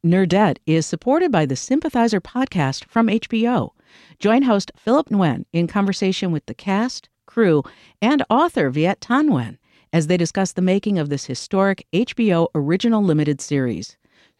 Nerdette 0.04 0.56
is 0.66 0.86
supported 0.86 1.30
by 1.30 1.46
the 1.46 1.54
Sympathizer 1.54 2.20
podcast 2.20 2.84
from 2.86 3.06
HBO. 3.06 3.70
Join 4.18 4.42
host 4.42 4.72
Philip 4.74 5.10
Nguyen 5.10 5.44
in 5.52 5.68
conversation 5.68 6.32
with 6.32 6.46
the 6.46 6.54
cast, 6.54 7.08
crew, 7.26 7.62
and 8.02 8.24
author 8.28 8.70
Viet 8.70 9.00
Thanh 9.00 9.28
Nguyen 9.28 9.58
as 9.92 10.08
they 10.08 10.16
discuss 10.16 10.52
the 10.52 10.62
making 10.62 10.98
of 10.98 11.10
this 11.10 11.26
historic 11.26 11.86
HBO 11.92 12.48
original 12.54 13.04
limited 13.04 13.40
series. 13.40 13.96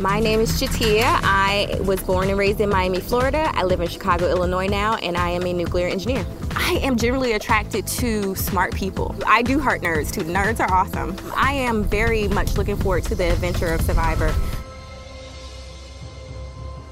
My 0.00 0.18
name 0.18 0.40
is 0.40 0.50
J'Tia. 0.58 1.04
I 1.22 1.78
was 1.84 2.02
born 2.02 2.30
and 2.30 2.38
raised 2.38 2.58
in 2.62 2.70
Miami, 2.70 3.00
Florida. 3.00 3.50
I 3.52 3.64
live 3.64 3.82
in 3.82 3.88
Chicago, 3.88 4.30
Illinois 4.30 4.66
now, 4.66 4.94
and 4.96 5.14
I 5.14 5.28
am 5.28 5.42
a 5.42 5.52
nuclear 5.52 5.88
engineer. 5.88 6.24
I 6.56 6.80
am 6.82 6.96
generally 6.96 7.32
attracted 7.32 7.86
to 7.86 8.34
smart 8.34 8.74
people. 8.74 9.14
I 9.26 9.42
do 9.42 9.60
heart 9.60 9.82
nerds 9.82 10.10
too. 10.10 10.22
Nerds 10.22 10.58
are 10.58 10.72
awesome. 10.72 11.14
I 11.36 11.52
am 11.52 11.84
very 11.84 12.28
much 12.28 12.56
looking 12.56 12.76
forward 12.76 13.04
to 13.04 13.14
the 13.14 13.30
adventure 13.30 13.74
of 13.74 13.82
Survivor. 13.82 14.34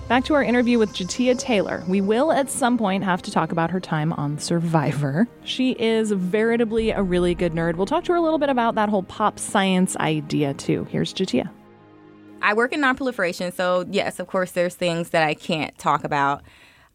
Back 0.09 0.25
to 0.25 0.35
our 0.35 0.43
interview 0.43 0.79
with 0.79 0.93
J'Tia 0.93 1.39
Taylor. 1.39 1.85
We 1.89 2.03
will 2.03 2.31
at 2.31 2.51
some 2.51 2.77
point 2.77 3.05
have 3.05 3.23
to 3.23 3.31
talk 3.31 3.53
about 3.53 3.71
her 3.71 3.81
time 3.81 4.13
on 4.13 4.39
Survivor. 4.39 5.27
She 5.45 5.73
is 5.73 6.13
veritably 6.13 6.91
a 6.91 7.03
really 7.03 7.35
good 7.35 7.55
nerd. 7.55 7.77
We'll 7.77 7.87
talk 7.87 8.05
to 8.05 8.13
her 8.13 8.19
a 8.19 8.23
little 8.23 8.39
bit 8.39 8.51
about 8.51 8.75
that 8.75 8.91
whole 8.91 9.03
pop 9.03 9.39
science 9.39 9.97
idea 9.97 10.53
too. 10.53 10.85
Here's 10.91 11.15
J'Tia. 11.15 11.49
I 12.43 12.55
work 12.55 12.73
in 12.73 12.81
nonproliferation, 12.81 13.53
so 13.53 13.85
yes, 13.91 14.19
of 14.21 14.27
course, 14.27 14.53
there's 14.53 14.75
things 14.75 15.11
that 15.11 15.23
I 15.23 15.35
can't 15.35 15.77
talk 15.79 16.05
about. 16.05 16.43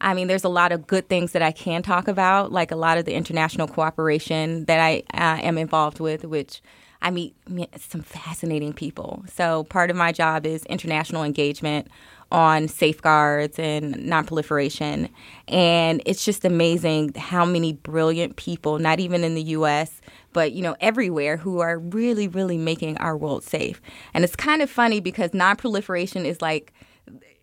I 0.01 0.13
mean, 0.13 0.27
there's 0.27 0.43
a 0.43 0.49
lot 0.49 0.71
of 0.71 0.85
good 0.87 1.07
things 1.07 1.31
that 1.31 1.41
I 1.41 1.51
can 1.51 1.81
talk 1.81 2.07
about, 2.07 2.51
like 2.51 2.71
a 2.71 2.75
lot 2.75 2.97
of 2.97 3.05
the 3.05 3.13
international 3.13 3.67
cooperation 3.67 4.65
that 4.65 4.79
I 4.79 5.03
uh, 5.13 5.41
am 5.41 5.57
involved 5.57 5.99
with, 5.99 6.25
which 6.25 6.61
I 7.01 7.11
meet 7.11 7.35
some 7.77 8.01
fascinating 8.01 8.73
people. 8.73 9.23
So 9.31 9.65
part 9.65 9.89
of 9.89 9.95
my 9.95 10.11
job 10.11 10.45
is 10.45 10.65
international 10.65 11.23
engagement 11.23 11.87
on 12.33 12.67
safeguards 12.67 13.59
and 13.59 13.95
nonproliferation. 13.95 15.07
And 15.47 16.01
it's 16.05 16.25
just 16.25 16.43
amazing 16.43 17.13
how 17.13 17.45
many 17.45 17.73
brilliant 17.73 18.35
people, 18.35 18.79
not 18.79 18.99
even 18.99 19.23
in 19.23 19.35
the 19.35 19.43
US, 19.43 20.01
but 20.33 20.51
you 20.51 20.63
know 20.63 20.75
everywhere 20.81 21.37
who 21.37 21.59
are 21.59 21.77
really 21.77 22.27
really 22.27 22.57
making 22.57 22.97
our 22.97 23.15
world 23.15 23.43
safe. 23.43 23.79
And 24.13 24.23
it's 24.23 24.35
kind 24.35 24.61
of 24.61 24.69
funny 24.69 24.99
because 24.99 25.29
nonproliferation 25.31 26.25
is 26.25 26.41
like 26.41 26.73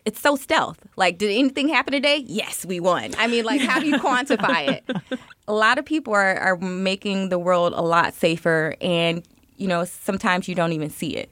it's 0.03 0.19
so 0.19 0.35
stealth. 0.35 0.79
Like, 0.95 1.19
did 1.19 1.29
anything 1.29 1.69
happen 1.69 1.93
today? 1.93 2.23
Yes, 2.25 2.65
we 2.65 2.79
won. 2.79 3.11
I 3.19 3.27
mean, 3.27 3.45
like, 3.45 3.61
how 3.61 3.79
do 3.79 3.85
you 3.87 3.97
quantify 3.99 4.67
it? 4.67 5.19
A 5.47 5.53
lot 5.53 5.77
of 5.77 5.85
people 5.85 6.13
are, 6.13 6.37
are 6.37 6.57
making 6.57 7.29
the 7.29 7.37
world 7.37 7.73
a 7.73 7.81
lot 7.81 8.15
safer, 8.15 8.75
and 8.81 9.23
you 9.57 9.67
know, 9.67 9.85
sometimes 9.85 10.47
you 10.47 10.55
don't 10.55 10.73
even 10.73 10.89
see 10.89 11.15
it 11.15 11.29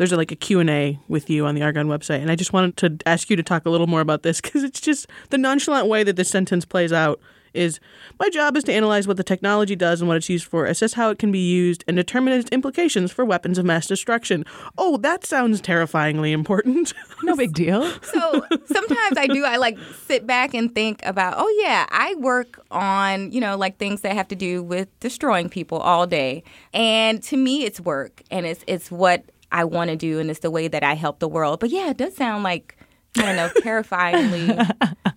there's 0.00 0.12
a, 0.12 0.16
like 0.16 0.32
a 0.32 0.36
Q&A 0.36 0.98
with 1.08 1.28
you 1.28 1.44
on 1.44 1.54
the 1.54 1.62
Argonne 1.62 1.88
website 1.88 2.22
and 2.22 2.30
I 2.30 2.34
just 2.34 2.54
wanted 2.54 2.78
to 2.78 2.96
ask 3.06 3.28
you 3.28 3.36
to 3.36 3.42
talk 3.42 3.66
a 3.66 3.70
little 3.70 3.86
more 3.86 4.00
about 4.00 4.22
this 4.22 4.40
cuz 4.40 4.64
it's 4.64 4.80
just 4.80 5.06
the 5.28 5.36
nonchalant 5.36 5.88
way 5.88 6.02
that 6.04 6.16
this 6.16 6.30
sentence 6.30 6.64
plays 6.64 6.90
out 6.90 7.20
is 7.52 7.80
my 8.18 8.30
job 8.30 8.56
is 8.56 8.64
to 8.64 8.72
analyze 8.72 9.06
what 9.06 9.16
the 9.16 9.24
technology 9.24 9.76
does 9.76 10.00
and 10.00 10.08
what 10.08 10.16
it's 10.16 10.28
used 10.28 10.46
for, 10.46 10.66
assess 10.66 10.92
how 10.94 11.10
it 11.10 11.18
can 11.18 11.32
be 11.32 11.40
used, 11.40 11.84
and 11.88 11.96
determine 11.96 12.32
its 12.32 12.48
implications 12.50 13.10
for 13.10 13.24
weapons 13.24 13.58
of 13.58 13.64
mass 13.64 13.86
destruction. 13.86 14.44
Oh, 14.78 14.96
that 14.98 15.24
sounds 15.24 15.60
terrifyingly 15.60 16.32
important. 16.32 16.92
no 17.22 17.34
big 17.34 17.52
deal. 17.52 17.82
so 18.02 18.46
sometimes 18.66 19.18
I 19.18 19.26
do, 19.26 19.44
I 19.44 19.56
like 19.56 19.78
sit 20.06 20.26
back 20.26 20.54
and 20.54 20.72
think 20.72 21.04
about, 21.04 21.34
oh, 21.38 21.60
yeah, 21.60 21.86
I 21.90 22.14
work 22.14 22.64
on, 22.70 23.32
you 23.32 23.40
know, 23.40 23.56
like 23.56 23.78
things 23.78 24.02
that 24.02 24.14
have 24.14 24.28
to 24.28 24.36
do 24.36 24.62
with 24.62 24.88
destroying 25.00 25.48
people 25.48 25.78
all 25.78 26.06
day. 26.06 26.44
And 26.72 27.22
to 27.24 27.36
me, 27.36 27.64
it's 27.64 27.80
work 27.80 28.22
and 28.30 28.46
it's, 28.46 28.64
it's 28.66 28.90
what 28.90 29.24
I 29.52 29.64
want 29.64 29.90
to 29.90 29.96
do 29.96 30.18
and 30.18 30.30
it's 30.30 30.40
the 30.40 30.50
way 30.50 30.68
that 30.68 30.82
I 30.82 30.94
help 30.94 31.18
the 31.18 31.28
world. 31.28 31.60
But 31.60 31.70
yeah, 31.70 31.90
it 31.90 31.96
does 31.96 32.16
sound 32.16 32.44
like 32.44 32.76
I 33.18 33.22
don't 33.22 33.36
know, 33.36 33.50
terrifyingly. 33.62 34.56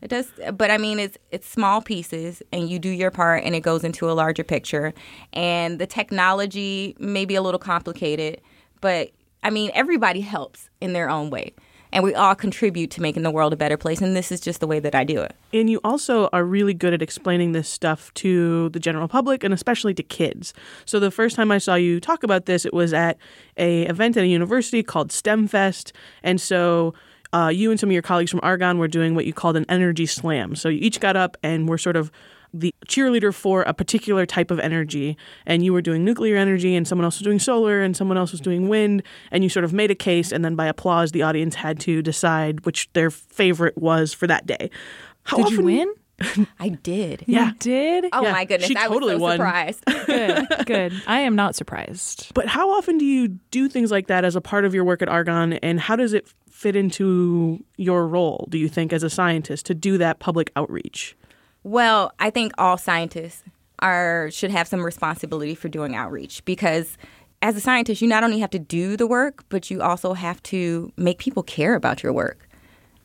it 0.01 0.07
does, 0.07 0.31
but 0.53 0.71
I 0.71 0.77
mean, 0.77 0.99
it's 0.99 1.17
it's 1.31 1.47
small 1.47 1.81
pieces, 1.81 2.41
and 2.51 2.69
you 2.69 2.79
do 2.79 2.89
your 2.89 3.11
part, 3.11 3.43
and 3.43 3.55
it 3.55 3.61
goes 3.61 3.83
into 3.83 4.09
a 4.09 4.13
larger 4.13 4.43
picture. 4.43 4.93
And 5.31 5.79
the 5.79 5.85
technology 5.85 6.95
may 6.99 7.25
be 7.25 7.35
a 7.35 7.41
little 7.41 7.59
complicated, 7.59 8.41
but 8.81 9.11
I 9.43 9.49
mean, 9.49 9.71
everybody 9.73 10.21
helps 10.21 10.69
in 10.81 10.93
their 10.93 11.09
own 11.09 11.29
way. 11.29 11.53
And 11.93 12.03
we 12.03 12.15
all 12.15 12.33
contribute 12.33 12.89
to 12.91 13.01
making 13.01 13.21
the 13.21 13.29
world 13.29 13.53
a 13.53 13.55
better 13.55 13.77
place. 13.77 14.01
And 14.01 14.15
this 14.15 14.31
is 14.31 14.41
just 14.41 14.59
the 14.59 14.67
way 14.67 14.79
that 14.79 14.95
I 14.95 15.03
do 15.03 15.21
it. 15.21 15.35
And 15.53 15.69
you 15.69 15.79
also 15.83 16.27
are 16.33 16.43
really 16.43 16.73
good 16.73 16.91
at 16.91 17.03
explaining 17.03 17.51
this 17.51 17.69
stuff 17.69 18.11
to 18.15 18.69
the 18.69 18.79
general 18.79 19.07
public 19.07 19.43
and 19.43 19.53
especially 19.53 19.93
to 19.93 20.03
kids. 20.03 20.55
So 20.85 20.99
the 20.99 21.11
first 21.11 21.35
time 21.35 21.51
I 21.51 21.59
saw 21.59 21.75
you 21.75 21.99
talk 21.99 22.23
about 22.23 22.47
this, 22.47 22.65
it 22.65 22.73
was 22.73 22.93
at 22.93 23.17
a 23.57 23.83
event 23.83 24.17
at 24.17 24.23
a 24.23 24.27
university 24.27 24.81
called 24.81 25.11
STEMFest. 25.11 25.91
And 26.23 26.41
so 26.41 26.95
uh, 27.31 27.49
you 27.49 27.69
and 27.69 27.79
some 27.79 27.89
of 27.89 27.93
your 27.93 28.01
colleagues 28.01 28.31
from 28.31 28.39
Argonne 28.41 28.79
were 28.79 28.87
doing 28.87 29.13
what 29.13 29.25
you 29.25 29.33
called 29.33 29.55
an 29.55 29.65
energy 29.69 30.07
slam. 30.07 30.55
So 30.55 30.69
you 30.69 30.79
each 30.81 30.99
got 30.99 31.15
up 31.15 31.37
and 31.43 31.69
were 31.69 31.77
sort 31.77 31.95
of 31.95 32.11
the 32.53 32.73
cheerleader 32.87 33.33
for 33.33 33.63
a 33.63 33.73
particular 33.73 34.25
type 34.25 34.51
of 34.51 34.59
energy 34.59 35.17
and 35.45 35.65
you 35.65 35.73
were 35.73 35.81
doing 35.81 36.05
nuclear 36.05 36.35
energy 36.37 36.75
and 36.75 36.87
someone 36.87 37.03
else 37.03 37.17
was 37.17 37.23
doing 37.23 37.39
solar 37.39 37.81
and 37.81 37.97
someone 37.97 38.17
else 38.17 38.31
was 38.31 38.41
doing 38.41 38.69
wind 38.69 39.01
and 39.31 39.43
you 39.43 39.49
sort 39.49 39.63
of 39.65 39.73
made 39.73 39.89
a 39.89 39.95
case 39.95 40.31
and 40.31 40.45
then 40.45 40.55
by 40.55 40.67
applause 40.67 41.11
the 41.13 41.23
audience 41.23 41.55
had 41.55 41.79
to 41.79 42.01
decide 42.03 42.65
which 42.65 42.91
their 42.93 43.09
favorite 43.09 43.77
was 43.77 44.13
for 44.13 44.27
that 44.27 44.45
day. 44.45 44.69
How 45.23 45.37
Did 45.37 45.51
you 45.51 45.61
win? 45.63 45.93
I 46.59 46.69
did. 46.69 47.23
Yeah. 47.25 47.47
You 47.47 47.53
did? 47.55 48.05
Oh 48.13 48.21
Yeah, 48.23 48.31
my 48.33 48.45
goodness, 48.45 48.67
she 48.69 48.75
I 48.75 48.87
was 48.87 48.95
totally 48.95 49.15
so 49.15 49.19
won. 49.19 49.37
surprised. 49.37 49.83
Good, 50.05 50.47
good. 50.65 50.93
I 51.07 51.21
am 51.21 51.35
not 51.35 51.55
surprised. 51.55 52.31
But 52.35 52.47
how 52.47 52.69
often 52.69 52.97
do 52.99 53.05
you 53.05 53.29
do 53.49 53.67
things 53.67 53.89
like 53.89 54.07
that 54.07 54.23
as 54.23 54.35
a 54.35 54.41
part 54.41 54.63
of 54.65 54.73
your 54.75 54.83
work 54.83 55.01
at 55.01 55.09
Argonne, 55.09 55.53
and 55.53 55.79
how 55.79 55.95
does 55.95 56.13
it 56.13 56.27
fit 56.51 56.75
into 56.75 57.63
your 57.77 58.05
role, 58.07 58.45
do 58.49 58.57
you 58.59 58.67
think, 58.69 58.93
as 58.93 59.01
a 59.01 59.09
scientist 59.09 59.65
to 59.67 59.73
do 59.73 59.97
that 59.97 60.19
public 60.19 60.51
outreach? 60.55 61.15
Well, 61.63 62.11
I 62.19 62.29
think 62.29 62.53
all 62.57 62.77
scientists 62.77 63.43
are 63.79 64.29
should 64.31 64.51
have 64.51 64.67
some 64.67 64.83
responsibility 64.83 65.55
for 65.55 65.67
doing 65.69 65.95
outreach 65.95 66.43
because 66.45 66.97
as 67.41 67.57
a 67.57 67.59
scientist, 67.59 68.01
you 68.01 68.07
not 68.07 68.23
only 68.23 68.39
have 68.39 68.51
to 68.51 68.59
do 68.59 68.95
the 68.95 69.05
work, 69.05 69.43
but 69.49 69.69
you 69.69 69.81
also 69.81 70.13
have 70.13 70.41
to 70.43 70.91
make 70.95 71.17
people 71.19 71.43
care 71.43 71.75
about 71.75 72.01
your 72.01 72.13
work. 72.13 72.47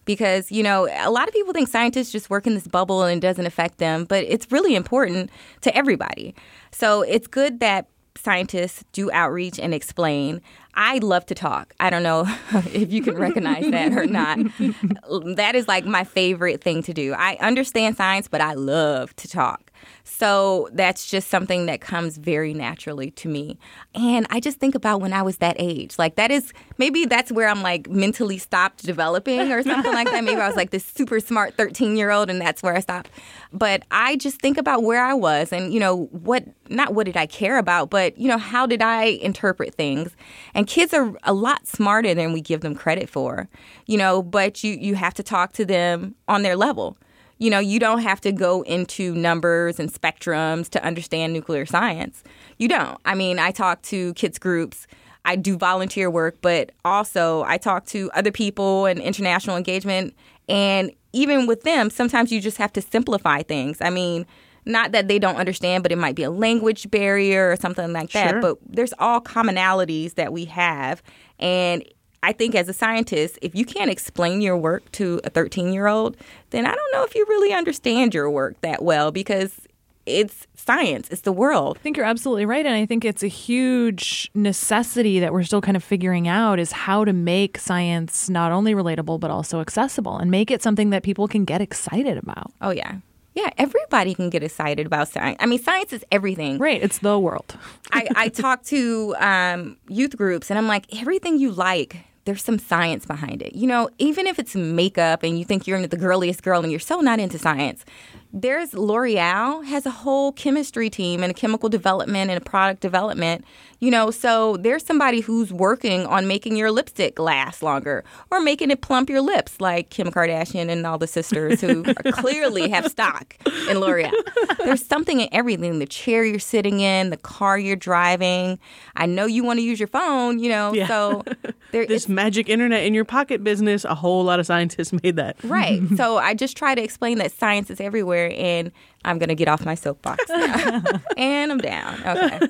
Because, 0.04 0.50
you 0.50 0.62
know, 0.62 0.88
a 1.00 1.10
lot 1.10 1.28
of 1.28 1.34
people 1.34 1.52
think 1.52 1.68
scientists 1.68 2.12
just 2.12 2.30
work 2.30 2.46
in 2.46 2.54
this 2.54 2.68
bubble 2.68 3.02
and 3.02 3.18
it 3.18 3.26
doesn't 3.26 3.44
affect 3.44 3.78
them, 3.78 4.04
but 4.04 4.24
it's 4.24 4.50
really 4.50 4.74
important 4.74 5.28
to 5.62 5.76
everybody. 5.76 6.34
So 6.70 7.02
it's 7.02 7.26
good 7.26 7.60
that 7.60 7.88
scientists 8.16 8.84
do 8.92 9.10
outreach 9.10 9.58
and 9.58 9.74
explain. 9.74 10.40
I 10.80 10.98
love 10.98 11.26
to 11.26 11.34
talk. 11.34 11.74
I 11.80 11.90
don't 11.90 12.04
know 12.04 12.24
if 12.72 12.92
you 12.92 13.02
can 13.02 13.16
recognize 13.16 13.68
that 13.70 13.92
or 13.92 14.06
not. 14.06 14.38
that 15.36 15.56
is 15.56 15.66
like 15.66 15.84
my 15.84 16.04
favorite 16.04 16.62
thing 16.62 16.84
to 16.84 16.94
do. 16.94 17.14
I 17.14 17.36
understand 17.40 17.96
science, 17.96 18.28
but 18.28 18.40
I 18.40 18.54
love 18.54 19.14
to 19.16 19.28
talk. 19.28 19.72
So 20.04 20.68
that's 20.72 21.08
just 21.08 21.28
something 21.28 21.66
that 21.66 21.80
comes 21.80 22.16
very 22.16 22.54
naturally 22.54 23.10
to 23.12 23.28
me. 23.28 23.58
And 23.94 24.26
I 24.30 24.40
just 24.40 24.58
think 24.58 24.74
about 24.74 25.00
when 25.00 25.12
I 25.12 25.22
was 25.22 25.36
that 25.38 25.56
age. 25.58 25.98
Like, 25.98 26.16
that 26.16 26.30
is 26.30 26.52
maybe 26.78 27.04
that's 27.04 27.30
where 27.30 27.46
I'm 27.46 27.62
like 27.62 27.88
mentally 27.90 28.38
stopped 28.38 28.84
developing 28.84 29.52
or 29.52 29.62
something 29.62 29.92
like 29.92 30.10
that. 30.10 30.24
Maybe 30.24 30.40
I 30.40 30.48
was 30.48 30.56
like 30.56 30.70
this 30.70 30.84
super 30.84 31.20
smart 31.20 31.54
13 31.56 31.96
year 31.96 32.10
old 32.10 32.30
and 32.30 32.40
that's 32.40 32.62
where 32.62 32.74
I 32.74 32.80
stopped. 32.80 33.10
But 33.52 33.82
I 33.90 34.16
just 34.16 34.40
think 34.40 34.56
about 34.56 34.82
where 34.82 35.04
I 35.04 35.14
was 35.14 35.52
and, 35.52 35.72
you 35.72 35.80
know, 35.80 36.06
what, 36.06 36.44
not 36.68 36.94
what 36.94 37.06
did 37.06 37.16
I 37.16 37.26
care 37.26 37.58
about, 37.58 37.90
but, 37.90 38.16
you 38.18 38.28
know, 38.28 38.38
how 38.38 38.66
did 38.66 38.82
I 38.82 39.04
interpret 39.04 39.74
things? 39.74 40.16
And 40.54 40.66
kids 40.66 40.94
are 40.94 41.14
a 41.22 41.32
lot 41.32 41.66
smarter 41.66 42.14
than 42.14 42.32
we 42.32 42.40
give 42.40 42.62
them 42.62 42.74
credit 42.74 43.08
for, 43.08 43.48
you 43.86 43.98
know, 43.98 44.22
but 44.22 44.64
you, 44.64 44.72
you 44.72 44.94
have 44.94 45.14
to 45.14 45.22
talk 45.22 45.52
to 45.52 45.64
them 45.64 46.14
on 46.26 46.42
their 46.42 46.56
level 46.56 46.96
you 47.38 47.50
know, 47.50 47.58
you 47.58 47.78
don't 47.78 48.00
have 48.00 48.20
to 48.22 48.32
go 48.32 48.62
into 48.62 49.14
numbers 49.14 49.78
and 49.78 49.92
spectrums 49.92 50.68
to 50.70 50.84
understand 50.84 51.32
nuclear 51.32 51.66
science. 51.66 52.22
You 52.58 52.68
don't. 52.68 52.98
I 53.04 53.14
mean, 53.14 53.38
I 53.38 53.50
talk 53.50 53.82
to 53.82 54.12
kids 54.14 54.38
groups. 54.38 54.86
I 55.24 55.36
do 55.36 55.56
volunteer 55.56 56.10
work, 56.10 56.38
but 56.40 56.72
also 56.84 57.42
I 57.44 57.58
talk 57.58 57.86
to 57.86 58.10
other 58.14 58.32
people 58.32 58.86
and 58.86 59.00
international 59.00 59.56
engagement. 59.56 60.14
And 60.48 60.90
even 61.12 61.46
with 61.46 61.62
them, 61.62 61.90
sometimes 61.90 62.32
you 62.32 62.40
just 62.40 62.56
have 62.56 62.72
to 62.74 62.82
simplify 62.82 63.42
things. 63.42 63.78
I 63.80 63.90
mean, 63.90 64.26
not 64.64 64.92
that 64.92 65.08
they 65.08 65.18
don't 65.18 65.36
understand, 65.36 65.82
but 65.82 65.92
it 65.92 65.96
might 65.96 66.14
be 66.14 66.22
a 66.22 66.30
language 66.30 66.90
barrier 66.90 67.50
or 67.50 67.56
something 67.56 67.92
like 67.92 68.10
that. 68.12 68.30
Sure. 68.30 68.40
But 68.40 68.58
there's 68.66 68.94
all 68.98 69.20
commonalities 69.20 70.14
that 70.14 70.32
we 70.32 70.44
have. 70.46 71.02
And 71.38 71.84
I 72.22 72.32
think 72.32 72.54
as 72.54 72.68
a 72.68 72.72
scientist, 72.72 73.38
if 73.42 73.54
you 73.54 73.64
can't 73.64 73.90
explain 73.90 74.40
your 74.40 74.56
work 74.56 74.90
to 74.92 75.20
a 75.24 75.30
13 75.30 75.72
year 75.72 75.86
old, 75.86 76.16
then 76.50 76.66
I 76.66 76.74
don't 76.74 76.92
know 76.92 77.04
if 77.04 77.14
you 77.14 77.24
really 77.28 77.52
understand 77.52 78.14
your 78.14 78.30
work 78.30 78.60
that 78.62 78.82
well 78.82 79.10
because 79.12 79.60
it's 80.08 80.46
science, 80.54 81.08
it's 81.10 81.20
the 81.20 81.32
world. 81.32 81.76
I 81.78 81.82
think 81.82 81.96
you're 81.96 82.06
absolutely 82.06 82.46
right. 82.46 82.64
And 82.64 82.74
I 82.74 82.86
think 82.86 83.04
it's 83.04 83.22
a 83.22 83.28
huge 83.28 84.30
necessity 84.34 85.20
that 85.20 85.32
we're 85.32 85.44
still 85.44 85.60
kind 85.60 85.76
of 85.76 85.84
figuring 85.84 86.26
out 86.26 86.58
is 86.58 86.72
how 86.72 87.04
to 87.04 87.12
make 87.12 87.58
science 87.58 88.28
not 88.28 88.50
only 88.50 88.74
relatable, 88.74 89.20
but 89.20 89.30
also 89.30 89.60
accessible 89.60 90.16
and 90.16 90.30
make 90.30 90.50
it 90.50 90.62
something 90.62 90.90
that 90.90 91.02
people 91.02 91.28
can 91.28 91.44
get 91.44 91.60
excited 91.60 92.16
about. 92.18 92.52
Oh, 92.60 92.70
yeah. 92.70 92.96
Yeah, 93.38 93.50
everybody 93.56 94.14
can 94.14 94.30
get 94.30 94.42
excited 94.42 94.84
about 94.84 95.06
science. 95.06 95.36
I 95.38 95.46
mean, 95.46 95.60
science 95.60 95.92
is 95.92 96.04
everything. 96.10 96.58
Right. 96.58 96.82
It's 96.82 96.98
the 96.98 97.20
world. 97.20 97.56
I, 97.92 98.08
I 98.16 98.28
talk 98.30 98.64
to 98.64 99.14
um, 99.20 99.76
youth 99.88 100.16
groups 100.16 100.50
and 100.50 100.58
I'm 100.58 100.66
like, 100.66 100.86
everything 101.00 101.38
you 101.38 101.52
like, 101.52 101.98
there's 102.24 102.42
some 102.42 102.58
science 102.58 103.06
behind 103.06 103.40
it. 103.40 103.54
You 103.54 103.68
know, 103.68 103.90
even 103.98 104.26
if 104.26 104.40
it's 104.40 104.56
makeup 104.56 105.22
and 105.22 105.38
you 105.38 105.44
think 105.44 105.68
you're 105.68 105.86
the 105.86 105.96
girliest 105.96 106.42
girl 106.42 106.62
and 106.62 106.72
you're 106.72 106.80
so 106.80 107.00
not 107.00 107.20
into 107.20 107.38
science, 107.38 107.84
there's 108.32 108.74
L'Oreal 108.74 109.64
has 109.64 109.86
a 109.86 109.90
whole 109.90 110.32
chemistry 110.32 110.90
team 110.90 111.22
and 111.22 111.30
a 111.30 111.34
chemical 111.34 111.68
development 111.68 112.30
and 112.30 112.36
a 112.40 112.44
product 112.44 112.80
development. 112.80 113.44
You 113.80 113.92
know, 113.92 114.10
so 114.10 114.56
there's 114.56 114.84
somebody 114.84 115.20
who's 115.20 115.52
working 115.52 116.04
on 116.04 116.26
making 116.26 116.56
your 116.56 116.72
lipstick 116.72 117.20
last 117.20 117.62
longer 117.62 118.04
or 118.30 118.40
making 118.40 118.72
it 118.72 118.80
plump 118.80 119.08
your 119.08 119.20
lips, 119.20 119.60
like 119.60 119.90
Kim 119.90 120.10
Kardashian 120.10 120.68
and 120.68 120.84
all 120.84 120.98
the 120.98 121.06
sisters 121.06 121.60
who 121.60 121.84
clearly 122.12 122.68
have 122.70 122.88
stock 122.90 123.36
in 123.70 123.78
L'Oreal. 123.78 124.10
There's 124.58 124.84
something 124.84 125.20
in 125.20 125.28
everything 125.30 125.78
the 125.78 125.86
chair 125.86 126.24
you're 126.24 126.40
sitting 126.40 126.80
in, 126.80 127.10
the 127.10 127.16
car 127.16 127.56
you're 127.56 127.76
driving. 127.76 128.58
I 128.96 129.06
know 129.06 129.26
you 129.26 129.44
want 129.44 129.58
to 129.60 129.62
use 129.62 129.78
your 129.78 129.86
phone, 129.88 130.40
you 130.40 130.48
know, 130.48 130.72
Yeah. 130.74 130.88
so 130.88 131.22
there, 131.70 131.86
This 131.86 132.08
magic 132.08 132.48
internet 132.48 132.82
in 132.82 132.94
your 132.94 133.04
pocket 133.04 133.44
business, 133.44 133.84
a 133.84 133.94
whole 133.94 134.24
lot 134.24 134.40
of 134.40 134.46
scientists 134.46 134.92
made 135.04 135.14
that. 135.16 135.36
Right. 135.44 135.80
so 135.96 136.16
I 136.18 136.34
just 136.34 136.56
try 136.56 136.74
to 136.74 136.82
explain 136.82 137.18
that 137.18 137.30
science 137.30 137.70
is 137.70 137.80
everywhere, 137.80 138.17
and 138.26 138.72
I'm 139.04 139.18
going 139.18 139.28
to 139.28 139.34
get 139.34 139.48
off 139.48 139.64
my 139.64 139.74
soapbox. 139.74 140.24
now. 140.28 140.82
and 141.16 141.52
I'm 141.52 141.58
down. 141.58 142.02
Okay. 142.06 142.48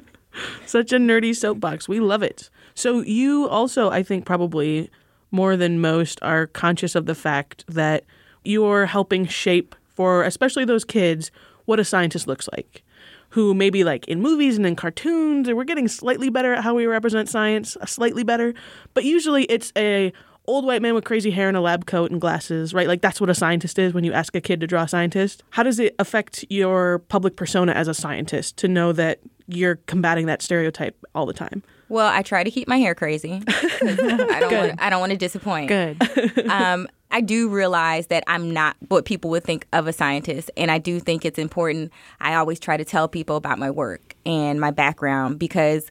Such 0.66 0.92
a 0.92 0.96
nerdy 0.96 1.34
soapbox. 1.34 1.88
We 1.88 2.00
love 2.00 2.22
it. 2.22 2.50
So 2.74 3.00
you 3.00 3.48
also, 3.48 3.90
I 3.90 4.02
think, 4.02 4.24
probably 4.24 4.90
more 5.30 5.56
than 5.56 5.80
most 5.80 6.18
are 6.22 6.46
conscious 6.46 6.94
of 6.94 7.06
the 7.06 7.14
fact 7.14 7.64
that 7.68 8.04
you're 8.44 8.86
helping 8.86 9.26
shape 9.26 9.74
for 9.88 10.24
especially 10.24 10.64
those 10.64 10.84
kids 10.84 11.30
what 11.66 11.78
a 11.78 11.84
scientist 11.84 12.26
looks 12.26 12.48
like. 12.52 12.82
Who 13.30 13.54
maybe 13.54 13.84
like 13.84 14.08
in 14.08 14.20
movies 14.20 14.56
and 14.56 14.66
in 14.66 14.74
cartoons, 14.74 15.46
and 15.46 15.56
we're 15.56 15.64
getting 15.64 15.86
slightly 15.86 16.30
better 16.30 16.54
at 16.54 16.64
how 16.64 16.74
we 16.74 16.86
represent 16.86 17.28
science, 17.28 17.76
slightly 17.86 18.24
better. 18.24 18.54
But 18.92 19.04
usually 19.04 19.44
it's 19.44 19.72
a 19.76 20.12
old 20.50 20.64
white 20.64 20.82
man 20.82 20.94
with 20.94 21.04
crazy 21.04 21.30
hair 21.30 21.48
and 21.48 21.56
a 21.56 21.60
lab 21.60 21.86
coat 21.86 22.10
and 22.10 22.20
glasses, 22.20 22.74
right? 22.74 22.88
Like 22.88 23.00
that's 23.00 23.20
what 23.20 23.30
a 23.30 23.34
scientist 23.34 23.78
is 23.78 23.94
when 23.94 24.04
you 24.04 24.12
ask 24.12 24.34
a 24.34 24.40
kid 24.40 24.60
to 24.60 24.66
draw 24.66 24.82
a 24.82 24.88
scientist. 24.88 25.42
How 25.50 25.62
does 25.62 25.78
it 25.78 25.94
affect 25.98 26.44
your 26.50 26.98
public 26.98 27.36
persona 27.36 27.72
as 27.72 27.88
a 27.88 27.94
scientist 27.94 28.56
to 28.58 28.68
know 28.68 28.92
that 28.92 29.20
you're 29.46 29.76
combating 29.86 30.26
that 30.26 30.42
stereotype 30.42 30.96
all 31.14 31.26
the 31.26 31.32
time? 31.32 31.62
Well, 31.88 32.06
I 32.06 32.22
try 32.22 32.44
to 32.44 32.50
keep 32.50 32.68
my 32.68 32.78
hair 32.78 32.94
crazy. 32.94 33.42
I 33.48 34.38
don't 34.40 34.52
want. 34.52 34.82
I 34.82 34.90
don't 34.90 35.00
want 35.00 35.10
to 35.10 35.18
disappoint. 35.18 35.68
Good. 35.68 36.46
um, 36.50 36.86
I 37.10 37.20
do 37.20 37.48
realize 37.48 38.06
that 38.06 38.22
I'm 38.28 38.52
not 38.52 38.76
what 38.88 39.04
people 39.04 39.30
would 39.30 39.42
think 39.42 39.66
of 39.72 39.88
a 39.88 39.92
scientist, 39.92 40.52
and 40.56 40.70
I 40.70 40.78
do 40.78 41.00
think 41.00 41.24
it's 41.24 41.38
important. 41.38 41.92
I 42.20 42.34
always 42.34 42.60
try 42.60 42.76
to 42.76 42.84
tell 42.84 43.08
people 43.08 43.34
about 43.34 43.58
my 43.58 43.70
work 43.70 44.14
and 44.24 44.60
my 44.60 44.70
background 44.70 45.40
because 45.40 45.90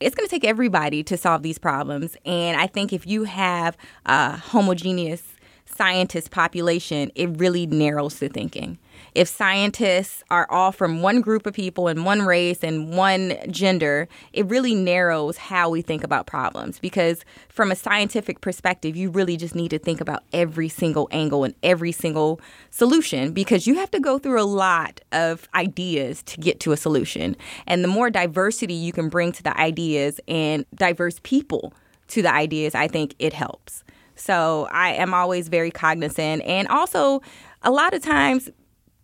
it's 0.00 0.14
going 0.14 0.26
to 0.26 0.30
take 0.30 0.44
everybody 0.44 1.02
to 1.04 1.16
solve 1.16 1.42
these 1.42 1.58
problems. 1.58 2.16
And 2.24 2.60
I 2.60 2.66
think 2.66 2.92
if 2.92 3.06
you 3.06 3.24
have 3.24 3.76
a 4.04 4.36
homogeneous 4.36 5.22
scientist 5.64 6.30
population, 6.30 7.10
it 7.14 7.28
really 7.38 7.66
narrows 7.66 8.18
the 8.18 8.28
thinking. 8.28 8.78
If 9.16 9.28
scientists 9.28 10.22
are 10.30 10.46
all 10.50 10.72
from 10.72 11.00
one 11.00 11.22
group 11.22 11.46
of 11.46 11.54
people 11.54 11.88
and 11.88 12.04
one 12.04 12.20
race 12.20 12.62
and 12.62 12.94
one 12.94 13.32
gender, 13.50 14.08
it 14.34 14.44
really 14.44 14.74
narrows 14.74 15.38
how 15.38 15.70
we 15.70 15.80
think 15.80 16.04
about 16.04 16.26
problems. 16.26 16.78
Because 16.78 17.24
from 17.48 17.72
a 17.72 17.76
scientific 17.76 18.42
perspective, 18.42 18.94
you 18.94 19.08
really 19.08 19.38
just 19.38 19.54
need 19.54 19.70
to 19.70 19.78
think 19.78 20.02
about 20.02 20.22
every 20.34 20.68
single 20.68 21.08
angle 21.12 21.44
and 21.44 21.54
every 21.62 21.92
single 21.92 22.42
solution 22.68 23.32
because 23.32 23.66
you 23.66 23.76
have 23.76 23.90
to 23.92 24.00
go 24.00 24.18
through 24.18 24.38
a 24.38 24.44
lot 24.44 25.00
of 25.12 25.48
ideas 25.54 26.22
to 26.24 26.38
get 26.38 26.60
to 26.60 26.72
a 26.72 26.76
solution. 26.76 27.36
And 27.66 27.82
the 27.82 27.88
more 27.88 28.10
diversity 28.10 28.74
you 28.74 28.92
can 28.92 29.08
bring 29.08 29.32
to 29.32 29.42
the 29.42 29.58
ideas 29.58 30.20
and 30.28 30.66
diverse 30.74 31.20
people 31.22 31.72
to 32.08 32.20
the 32.20 32.30
ideas, 32.30 32.74
I 32.74 32.86
think 32.86 33.14
it 33.18 33.32
helps. 33.32 33.82
So 34.14 34.68
I 34.70 34.90
am 34.90 35.14
always 35.14 35.48
very 35.48 35.70
cognizant. 35.70 36.42
And 36.42 36.68
also, 36.68 37.22
a 37.62 37.70
lot 37.70 37.94
of 37.94 38.02
times, 38.02 38.50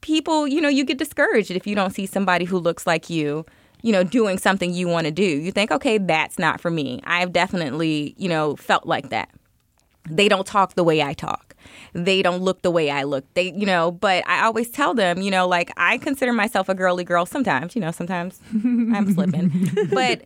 people, 0.02 0.46
you 0.46 0.60
know, 0.60 0.68
you 0.68 0.84
get 0.84 0.98
discouraged 0.98 1.50
if 1.50 1.66
you 1.66 1.74
don't 1.74 1.90
see 1.94 2.04
somebody 2.04 2.44
who 2.44 2.58
looks 2.58 2.86
like 2.86 3.08
you, 3.08 3.46
you 3.80 3.92
know, 3.92 4.04
doing 4.04 4.36
something 4.36 4.72
you 4.72 4.86
want 4.86 5.06
to 5.06 5.10
do. 5.10 5.24
You 5.24 5.50
think, 5.50 5.70
okay, 5.70 5.96
that's 5.98 6.38
not 6.38 6.60
for 6.60 6.70
me. 6.70 7.00
I've 7.04 7.32
definitely, 7.32 8.14
you 8.18 8.28
know, 8.28 8.56
felt 8.56 8.86
like 8.86 9.08
that. 9.08 9.30
They 10.10 10.28
don't 10.28 10.46
talk 10.46 10.74
the 10.74 10.84
way 10.84 11.02
I 11.02 11.14
talk. 11.14 11.54
They 11.92 12.22
don't 12.22 12.42
look 12.42 12.62
the 12.62 12.70
way 12.70 12.90
I 12.90 13.04
look. 13.04 13.24
They, 13.34 13.52
you 13.52 13.66
know, 13.66 13.92
but 13.92 14.26
I 14.28 14.44
always 14.44 14.70
tell 14.70 14.94
them, 14.94 15.22
you 15.22 15.30
know, 15.30 15.46
like 15.46 15.70
I 15.76 15.98
consider 15.98 16.32
myself 16.32 16.68
a 16.68 16.74
girly 16.74 17.04
girl 17.04 17.24
sometimes, 17.24 17.74
you 17.74 17.80
know, 17.80 17.92
sometimes 17.92 18.40
I'm 18.52 19.14
slipping. 19.14 19.70
but 19.92 20.22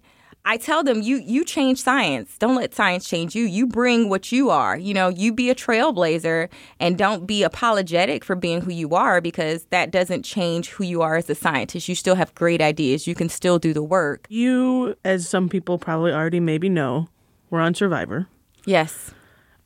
I 0.48 0.58
tell 0.58 0.84
them 0.84 1.02
you 1.02 1.16
you 1.16 1.44
change 1.44 1.82
science. 1.82 2.38
Don't 2.38 2.54
let 2.54 2.72
science 2.72 3.08
change 3.08 3.34
you. 3.34 3.44
You 3.44 3.66
bring 3.66 4.08
what 4.08 4.30
you 4.30 4.48
are. 4.48 4.78
You 4.78 4.94
know, 4.94 5.08
you 5.08 5.32
be 5.32 5.50
a 5.50 5.56
trailblazer 5.56 6.48
and 6.78 6.96
don't 6.96 7.26
be 7.26 7.42
apologetic 7.42 8.24
for 8.24 8.36
being 8.36 8.60
who 8.60 8.70
you 8.70 8.90
are 8.90 9.20
because 9.20 9.64
that 9.66 9.90
doesn't 9.90 10.22
change 10.22 10.70
who 10.70 10.84
you 10.84 11.02
are 11.02 11.16
as 11.16 11.28
a 11.28 11.34
scientist. 11.34 11.88
You 11.88 11.96
still 11.96 12.14
have 12.14 12.32
great 12.36 12.62
ideas. 12.62 13.08
You 13.08 13.16
can 13.16 13.28
still 13.28 13.58
do 13.58 13.74
the 13.74 13.82
work. 13.82 14.26
You, 14.28 14.94
as 15.04 15.28
some 15.28 15.48
people 15.48 15.78
probably 15.78 16.12
already 16.12 16.38
maybe 16.38 16.68
know, 16.68 17.08
were 17.50 17.60
on 17.60 17.74
Survivor. 17.74 18.28
Yes. 18.64 19.12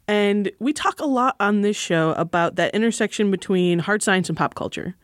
And 0.08 0.50
we 0.60 0.72
talk 0.72 0.98
a 0.98 1.06
lot 1.06 1.36
on 1.40 1.60
this 1.60 1.76
show 1.76 2.12
about 2.12 2.56
that 2.56 2.74
intersection 2.74 3.30
between 3.30 3.80
hard 3.80 4.02
science 4.02 4.30
and 4.30 4.36
pop 4.36 4.54
culture. 4.54 4.96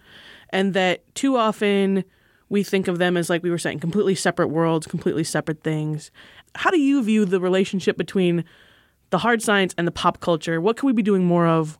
And 0.50 0.72
that 0.72 1.14
too 1.14 1.36
often 1.36 2.04
we 2.48 2.62
think 2.62 2.88
of 2.88 2.98
them 2.98 3.16
as, 3.16 3.28
like 3.28 3.42
we 3.42 3.50
were 3.50 3.59
saying, 3.59 3.80
completely 3.80 4.14
separate 4.14 4.48
worlds, 4.48 4.87
completely 4.87 5.24
separate 5.24 5.62
things. 5.62 6.11
How 6.54 6.70
do 6.70 6.78
you 6.78 7.02
view 7.02 7.24
the 7.24 7.40
relationship 7.40 7.96
between 7.96 8.44
the 9.11 9.18
hard 9.18 9.42
science 9.42 9.74
and 9.76 9.87
the 9.87 9.92
pop 9.92 10.20
culture? 10.20 10.61
What 10.61 10.76
could 10.76 10.87
we 10.87 10.92
be 10.92 11.02
doing 11.02 11.24
more 11.24 11.46
of? 11.46 11.78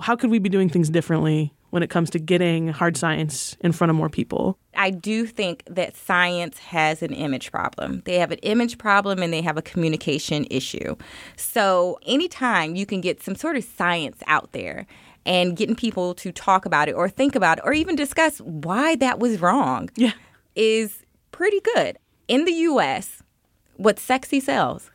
How 0.00 0.16
could 0.16 0.30
we 0.30 0.38
be 0.38 0.48
doing 0.48 0.68
things 0.68 0.90
differently 0.90 1.54
when 1.70 1.82
it 1.82 1.90
comes 1.90 2.10
to 2.10 2.18
getting 2.18 2.68
hard 2.68 2.96
science 2.96 3.56
in 3.60 3.72
front 3.72 3.90
of 3.90 3.96
more 3.96 4.08
people? 4.08 4.58
I 4.74 4.90
do 4.90 5.26
think 5.26 5.62
that 5.66 5.96
science 5.96 6.58
has 6.58 7.02
an 7.02 7.12
image 7.12 7.50
problem. 7.50 8.02
They 8.04 8.18
have 8.18 8.30
an 8.30 8.38
image 8.38 8.78
problem 8.78 9.22
and 9.22 9.32
they 9.32 9.42
have 9.42 9.56
a 9.56 9.62
communication 9.62 10.46
issue. 10.50 10.96
So, 11.36 11.98
anytime 12.04 12.76
you 12.76 12.86
can 12.86 13.00
get 13.00 13.22
some 13.22 13.34
sort 13.34 13.56
of 13.56 13.64
science 13.64 14.22
out 14.26 14.52
there 14.52 14.86
and 15.26 15.56
getting 15.56 15.74
people 15.74 16.14
to 16.14 16.32
talk 16.32 16.64
about 16.64 16.88
it 16.88 16.92
or 16.92 17.08
think 17.08 17.34
about 17.34 17.58
it 17.58 17.64
or 17.64 17.72
even 17.72 17.96
discuss 17.96 18.38
why 18.40 18.96
that 18.96 19.18
was 19.18 19.40
wrong 19.40 19.90
yeah. 19.96 20.12
is 20.54 21.04
pretty 21.32 21.60
good. 21.74 21.98
In 22.28 22.44
the 22.44 22.52
US, 22.52 23.22
what 23.76 23.98
sexy 23.98 24.40
sells. 24.40 24.90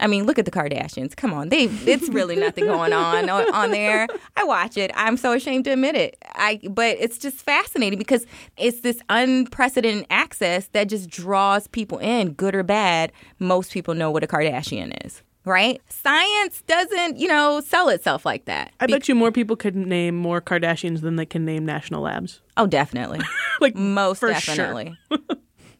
I 0.00 0.06
mean, 0.06 0.24
look 0.24 0.38
at 0.38 0.46
the 0.46 0.50
Kardashians. 0.50 1.14
Come 1.14 1.34
on, 1.34 1.50
they 1.50 1.64
it's 1.64 2.08
really 2.08 2.34
nothing 2.34 2.64
going 2.64 2.94
on, 2.94 3.28
on 3.28 3.54
on 3.54 3.70
there. 3.70 4.06
I 4.34 4.44
watch 4.44 4.78
it. 4.78 4.90
I'm 4.94 5.18
so 5.18 5.34
ashamed 5.34 5.66
to 5.66 5.72
admit 5.72 5.94
it. 5.94 6.16
I 6.34 6.58
but 6.70 6.96
it's 6.98 7.18
just 7.18 7.36
fascinating 7.36 7.98
because 7.98 8.24
it's 8.56 8.80
this 8.80 9.02
unprecedented 9.10 10.06
access 10.08 10.68
that 10.68 10.88
just 10.88 11.10
draws 11.10 11.68
people 11.68 11.98
in, 11.98 12.32
good 12.32 12.54
or 12.54 12.62
bad. 12.62 13.12
Most 13.38 13.72
people 13.72 13.94
know 13.94 14.10
what 14.10 14.24
a 14.24 14.26
Kardashian 14.26 14.96
is. 15.04 15.22
Right? 15.50 15.82
Science 15.88 16.62
doesn't, 16.68 17.18
you 17.18 17.26
know, 17.28 17.60
sell 17.60 17.88
itself 17.88 18.24
like 18.24 18.44
that. 18.44 18.72
I 18.78 18.86
bet 18.86 19.08
you 19.08 19.14
more 19.16 19.32
people 19.32 19.56
could 19.56 19.74
name 19.74 20.14
more 20.16 20.40
Kardashians 20.40 21.00
than 21.00 21.16
they 21.16 21.26
can 21.26 21.44
name 21.44 21.66
national 21.66 22.02
labs. 22.02 22.40
Oh, 22.56 22.66
definitely. 22.68 23.20
like 23.60 23.74
most 23.74 24.20
for 24.20 24.28
definitely. 24.28 24.96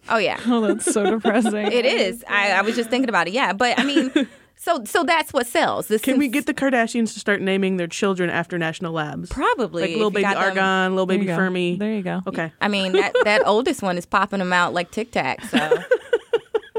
Oh 0.09 0.19
yeah. 0.19 0.41
Oh, 0.47 0.61
that's 0.67 0.93
so 0.93 1.09
depressing. 1.09 1.71
It 1.71 1.85
is. 1.87 2.25
I, 2.29 2.51
I 2.53 2.63
was 2.63 2.75
just 2.75 2.91
thinking 2.91 3.09
about 3.09 3.29
it. 3.29 3.33
Yeah, 3.33 3.53
but 3.53 3.79
I 3.79 3.85
mean, 3.85 4.11
so 4.57 4.83
so 4.85 5.05
that's 5.05 5.33
what 5.33 5.47
sells. 5.47 5.87
This 5.87 6.03
Can 6.03 6.19
we 6.19 6.27
get 6.27 6.47
the 6.47 6.55
Kardashians 6.55 7.13
to 7.13 7.21
start 7.21 7.41
naming 7.41 7.77
their 7.77 7.87
children 7.87 8.29
after 8.29 8.59
national 8.59 8.93
labs? 8.93 9.29
probably 9.31 9.83
Like 9.83 9.93
little 9.93 10.11
baby 10.11 10.23
got 10.23 10.35
them- 10.35 10.43
Argonne, 10.43 10.93
little 10.93 11.07
baby 11.07 11.27
you. 11.27 11.35
Fermi. 11.37 11.77
There 11.77 11.95
you 11.95 12.03
go. 12.03 12.23
Okay. 12.27 12.53
I 12.61 12.67
mean, 12.69 12.93
that 12.93 13.13
that 13.25 13.47
oldest 13.47 13.83
one 13.83 13.97
is 13.97 14.05
popping 14.07 14.41
them 14.41 14.53
out 14.53 14.75
like 14.75 14.91
Tic 14.91 15.13
Tac. 15.13 15.45
So 15.45 15.79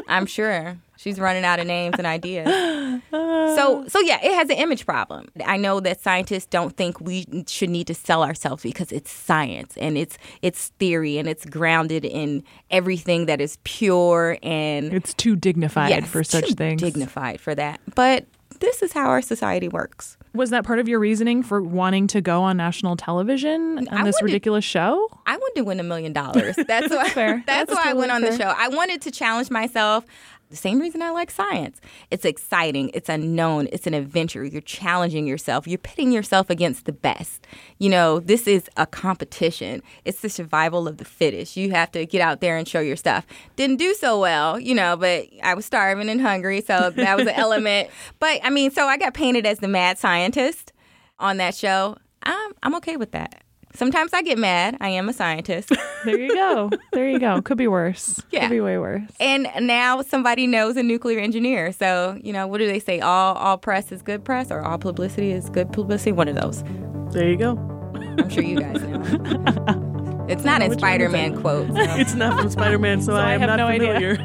I'm 0.09 0.25
sure 0.25 0.77
she's 1.01 1.19
running 1.19 1.43
out 1.43 1.59
of 1.59 1.67
names 1.67 1.95
and 1.97 2.07
ideas. 2.07 2.47
So 3.11 3.85
so 3.87 3.99
yeah, 3.99 4.19
it 4.23 4.33
has 4.33 4.49
an 4.49 4.55
image 4.57 4.85
problem. 4.85 5.27
I 5.45 5.57
know 5.57 5.79
that 5.81 6.01
scientists 6.01 6.45
don't 6.45 6.75
think 6.77 7.01
we 7.01 7.25
should 7.47 7.69
need 7.69 7.87
to 7.87 7.93
sell 7.93 8.23
ourselves 8.23 8.63
because 8.63 8.91
it's 8.91 9.11
science 9.11 9.75
and 9.77 9.97
it's 9.97 10.17
it's 10.41 10.69
theory 10.79 11.17
and 11.17 11.27
it's 11.27 11.45
grounded 11.45 12.05
in 12.05 12.43
everything 12.69 13.25
that 13.25 13.41
is 13.41 13.57
pure 13.63 14.37
and 14.41 14.93
It's 14.93 15.13
too 15.13 15.35
dignified 15.35 15.89
yes, 15.89 16.07
for 16.07 16.23
such 16.23 16.49
too 16.49 16.55
things. 16.55 16.81
Dignified 16.81 17.41
for 17.41 17.53
that, 17.55 17.81
but 17.95 18.25
this 18.61 18.81
is 18.81 18.93
how 18.93 19.07
our 19.07 19.21
society 19.21 19.67
works. 19.67 20.17
Was 20.33 20.51
that 20.51 20.63
part 20.63 20.79
of 20.79 20.87
your 20.87 20.99
reasoning 20.99 21.43
for 21.43 21.61
wanting 21.61 22.07
to 22.07 22.21
go 22.21 22.43
on 22.43 22.55
national 22.57 22.95
television 22.95 23.87
on 23.89 24.05
this 24.05 24.21
ridiculous 24.21 24.63
show? 24.63 25.09
I 25.25 25.35
wanted 25.35 25.55
to 25.55 25.63
win 25.65 25.79
a 25.79 25.83
million 25.83 26.13
dollars. 26.13 26.55
That's 26.67 26.89
why. 26.89 27.09
fair. 27.09 27.43
That's, 27.47 27.69
That's 27.69 27.73
why 27.73 27.91
I 27.91 27.93
went 27.93 28.11
on 28.11 28.21
the 28.21 28.37
show. 28.37 28.53
I 28.55 28.69
wanted 28.69 29.01
to 29.01 29.11
challenge 29.11 29.49
myself. 29.49 30.05
The 30.51 30.57
same 30.57 30.79
reason 30.79 31.01
I 31.01 31.11
like 31.11 31.31
science. 31.31 31.79
It's 32.11 32.25
exciting. 32.25 32.91
It's 32.93 33.07
unknown. 33.07 33.69
It's 33.71 33.87
an 33.87 33.93
adventure. 33.93 34.43
You're 34.43 34.61
challenging 34.61 35.25
yourself. 35.25 35.65
You're 35.65 35.77
pitting 35.77 36.11
yourself 36.11 36.49
against 36.49 36.85
the 36.85 36.91
best. 36.91 37.47
You 37.79 37.89
know, 37.89 38.19
this 38.19 38.47
is 38.47 38.69
a 38.75 38.85
competition. 38.85 39.81
It's 40.03 40.19
the 40.19 40.29
survival 40.29 40.89
of 40.89 40.97
the 40.97 41.05
fittest. 41.05 41.55
You 41.55 41.71
have 41.71 41.89
to 41.93 42.05
get 42.05 42.19
out 42.19 42.41
there 42.41 42.57
and 42.57 42.67
show 42.67 42.81
your 42.81 42.97
stuff. 42.97 43.25
Didn't 43.55 43.77
do 43.77 43.93
so 43.93 44.19
well, 44.19 44.59
you 44.59 44.75
know, 44.75 44.97
but 44.97 45.27
I 45.41 45.53
was 45.53 45.65
starving 45.65 46.09
and 46.09 46.19
hungry, 46.19 46.59
so 46.59 46.89
that 46.89 47.17
was 47.17 47.27
an 47.27 47.33
element. 47.35 47.89
But 48.19 48.41
I 48.43 48.49
mean, 48.49 48.71
so 48.71 48.87
I 48.87 48.97
got 48.97 49.13
painted 49.13 49.45
as 49.45 49.59
the 49.59 49.69
mad 49.69 49.97
scientist 49.97 50.73
on 51.17 51.37
that 51.37 51.55
show. 51.55 51.95
I'm 52.23 52.51
I'm 52.61 52.75
okay 52.75 52.97
with 52.97 53.11
that. 53.11 53.41
Sometimes 53.73 54.13
I 54.13 54.21
get 54.21 54.37
mad. 54.37 54.77
I 54.81 54.89
am 54.89 55.09
a 55.09 55.13
scientist. 55.13 55.71
There 56.03 56.17
you 56.19 56.33
go. 56.33 56.71
there 56.93 57.07
you 57.07 57.19
go. 57.19 57.43
Could 57.43 57.59
be 57.59 57.67
worse. 57.67 58.19
Yeah. 58.31 58.41
Could 58.47 58.49
be 58.49 58.59
way 58.59 58.79
worse. 58.79 59.03
and 59.19 59.47
now 59.61 60.01
somebody 60.01 60.47
knows 60.47 60.75
a 60.75 60.81
nuclear 60.81 61.19
engineer. 61.19 61.71
So, 61.71 62.17
you 62.23 62.33
know, 62.33 62.47
what 62.47 62.57
do 62.57 62.65
they 62.65 62.79
say? 62.79 63.01
All 63.01 63.35
all 63.35 63.59
press 63.59 63.91
is 63.91 64.01
good 64.01 64.25
press 64.25 64.49
or 64.49 64.61
all 64.61 64.79
publicity 64.79 65.31
is 65.31 65.47
good 65.51 65.71
publicity? 65.71 66.11
One 66.11 66.27
of 66.27 66.33
those. 66.35 66.63
There 67.13 67.29
you 67.29 67.37
go. 67.37 67.51
I'm 68.17 68.29
sure 68.29 68.41
you 68.43 68.59
guys 68.59 68.81
know. 68.81 69.87
It's 70.29 70.45
not 70.45 70.61
in 70.61 70.71
Spider 70.77 71.09
Man 71.09 71.39
quotes. 71.41 71.75
so. 71.75 71.81
It's 71.99 72.13
not 72.13 72.39
from 72.39 72.49
Spider 72.49 72.79
Man, 72.79 73.01
so, 73.01 73.13
I 73.17 73.33
am 73.33 73.41
have 73.41 73.49
not 73.49 73.57
no 73.57 73.67
idea. 73.67 73.93
familiar. 73.95 74.15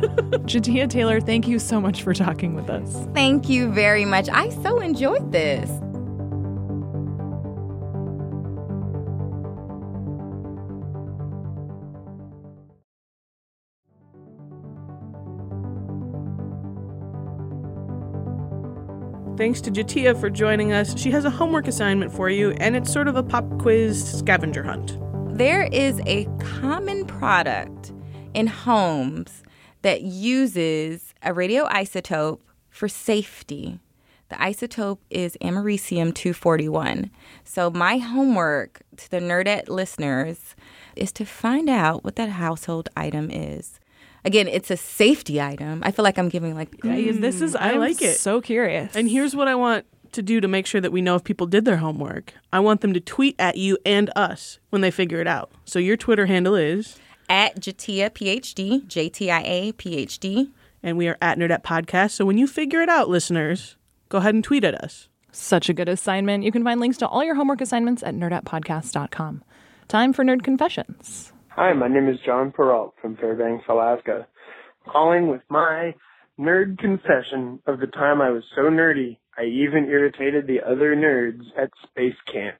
J'Tia 0.47 0.89
Taylor, 0.89 1.21
thank 1.21 1.49
you 1.49 1.59
so 1.59 1.81
much 1.81 2.03
for 2.05 2.15
talking 2.15 2.55
with 2.55 2.71
us. 2.71 3.07
Thank 3.13 3.49
you 3.49 3.73
very 3.73 4.05
much. 4.05 4.29
I 4.29 4.51
so 4.63 4.79
enjoyed 4.79 5.33
this. 5.33 5.69
Thanks 19.37 19.61
to 19.61 19.71
J'Tia 19.71 20.19
for 20.19 20.31
joining 20.31 20.73
us. 20.73 20.99
She 20.99 21.11
has 21.11 21.27
a 21.27 21.31
homework 21.31 21.69
assignment 21.69 22.11
for 22.11 22.31
you, 22.31 22.53
and 22.53 22.75
it's 22.75 22.91
sort 22.91 23.07
of 23.07 23.17
a 23.17 23.23
pop 23.23 23.45
quiz 23.59 24.03
scavenger 24.19 24.63
hunt. 24.63 24.99
There 25.37 25.65
is 25.65 26.01
a 26.07 26.25
common 26.39 27.05
product 27.05 27.93
in 28.33 28.47
homes 28.47 29.43
that 29.83 30.01
uses 30.01 31.13
a 31.23 31.35
radioisotope 31.35 32.41
for 32.71 32.89
safety. 32.89 33.79
The 34.31 34.37
isotope 34.37 35.01
is 35.11 35.37
americium 35.43 36.15
241. 36.15 37.11
So, 37.45 37.71
my 37.71 37.99
homework 37.99 38.81
to 38.97 39.11
the 39.11 39.21
Nerdette 39.21 39.69
listeners 39.69 40.57
is 40.97 41.13
to 41.13 41.27
find 41.27 41.69
out 41.69 42.05
what 42.05 42.17
that 42.17 42.31
household 42.31 42.89
item 42.97 43.31
is. 43.31 43.81
Again, 44.27 44.49
it's 44.49 44.71
a 44.71 44.77
safety 44.77 45.41
item. 45.41 45.83
I 45.85 45.91
feel 45.93 46.03
like 46.03 46.19
I'm 46.19 46.29
giving 46.29 46.55
like 46.55 46.71
this 46.83 47.41
is 47.41 47.55
I 47.55 47.71
I'm 47.71 47.79
like 47.79 48.03
it. 48.03 48.19
So 48.19 48.41
curious. 48.41 48.95
And 48.97 49.09
here's 49.09 49.35
what 49.37 49.49
I 49.49 49.55
want 49.55 49.87
to 50.13 50.23
do 50.23 50.41
to 50.41 50.49
make 50.49 50.67
sure 50.67 50.81
that 50.81 50.93
we 50.93 51.01
know 51.01 51.15
if 51.15 51.25
people 51.25 51.47
did 51.47 51.65
their 51.65 51.77
homework. 51.77 52.35
I 52.53 52.61
want 52.61 52.81
them 52.81 52.93
to 52.95 53.01
tweet 53.01 53.37
at 53.39 53.57
you 53.57 53.79
and 53.87 54.11
us 54.17 54.59
when 54.71 54.83
they 54.83 54.91
figure 54.91 55.21
it 55.21 55.27
out. 55.27 55.51
So 55.65 55.79
your 55.79 55.97
Twitter 55.97 56.27
handle 56.27 56.55
is, 56.55 56.99
at 57.29 57.61
J'Tia 57.61 58.11
PhD, 58.11 58.87
J 58.87 59.09
T 59.09 59.31
I 59.31 59.41
A 59.43 59.73
PhD. 59.73 60.51
and 60.83 60.97
we 60.99 61.09
are 61.09 61.19
at 61.21 61.39
Nerdette 61.39 61.63
Podcast. 61.63 62.13
So 62.13 62.25
when 62.25 62.39
you 62.39 62.47
figure 62.47 62.81
it 62.83 62.89
out, 62.89 63.09
listeners, 63.09 63.77
go 64.09 64.19
ahead 64.19 64.35
and 64.35 64.43
tweet 64.45 64.65
at 64.65 64.75
us. 64.75 65.09
Such 65.33 65.69
a 65.69 65.75
good 65.75 65.89
assignment. 65.89 66.45
You 66.45 66.53
can 66.53 66.65
find 66.65 66.81
links 66.81 66.97
to 66.99 67.07
all 67.09 67.23
your 67.23 67.35
homework 67.35 67.61
assignments 67.61 68.03
at 68.03 68.15
nerdettepodcast.com. 68.15 69.45
Time 69.89 70.13
for 70.13 70.25
Nerd 70.25 70.43
Confessions. 70.43 71.33
Hi, 71.57 71.73
my 71.73 71.89
name 71.89 72.07
is 72.07 72.21
John 72.21 72.53
Peralt 72.53 72.93
from 73.01 73.17
Fairbanks, 73.17 73.65
Alaska. 73.67 74.27
Calling 74.87 75.29
with 75.29 75.41
my 75.49 75.95
nerd 76.39 76.77
confession 76.77 77.61
of 77.67 77.81
the 77.81 77.87
time 77.87 78.21
I 78.21 78.29
was 78.29 78.45
so 78.55 78.65
nerdy, 78.65 79.17
I 79.39 79.45
even 79.45 79.87
irritated 79.87 80.47
the 80.47 80.61
other 80.61 80.95
nerds 80.95 81.41
at 81.57 81.71
space 81.83 82.15
camp. 82.31 82.59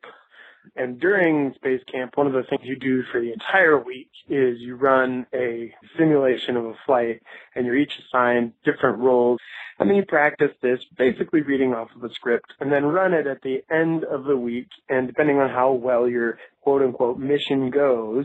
And 0.77 0.99
during 0.99 1.53
space 1.57 1.83
camp, 1.93 2.17
one 2.17 2.27
of 2.27 2.33
the 2.33 2.45
things 2.49 2.63
you 2.65 2.79
do 2.79 3.03
for 3.13 3.21
the 3.21 3.35
entire 3.35 3.79
week 3.79 4.09
is 4.31 4.61
you 4.61 4.77
run 4.77 5.27
a 5.35 5.75
simulation 5.99 6.57
of 6.57 6.65
a 6.65 6.75
flight 6.87 7.21
and 7.55 7.67
you're 7.67 7.77
each 7.77 7.99
assigned 7.99 8.55
different 8.65 9.01
roles. 9.01 9.41
And 9.79 9.91
then 9.91 9.97
you 9.99 10.07
practice 10.07 10.53
this, 10.63 10.81
basically 10.97 11.43
reading 11.43 11.75
off 11.75 11.89
of 11.95 12.03
a 12.03 12.15
script, 12.15 12.55
and 12.61 12.73
then 12.73 12.87
run 12.87 13.13
it 13.13 13.27
at 13.27 13.43
the 13.43 13.63
end 13.71 14.05
of 14.05 14.25
the 14.25 14.39
week. 14.39 14.69
And 14.89 15.07
depending 15.07 15.37
on 15.37 15.51
how 15.51 15.73
well 15.73 16.09
your 16.09 16.39
quote 16.63 16.81
unquote 16.81 17.19
mission 17.19 17.69
goes, 17.69 18.25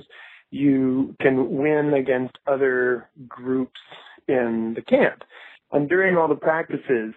you 0.52 1.16
can 1.22 1.58
win 1.58 1.94
against 1.94 2.38
other 2.46 3.10
groups 3.28 3.80
in 4.28 4.74
the 4.76 4.82
camp. 4.82 5.24
And 5.72 5.90
during 5.90 6.18
all 6.18 6.28
the 6.28 6.36
practices, 6.36 7.14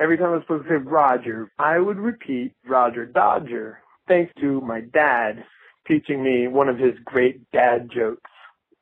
every 0.00 0.18
time 0.18 0.28
I 0.28 0.32
was 0.32 0.42
supposed 0.42 0.64
to 0.64 0.70
say 0.70 0.74
Roger, 0.76 1.50
I 1.58 1.78
would 1.78 1.98
repeat 1.98 2.52
Roger 2.66 3.06
Dodger, 3.06 3.78
thanks 4.08 4.32
to 4.40 4.60
my 4.60 4.80
dad 4.80 5.44
teaching 5.86 6.22
me 6.22 6.48
one 6.48 6.68
of 6.68 6.78
his 6.78 6.94
great 7.04 7.50
dad 7.52 7.90
jokes. 7.94 8.30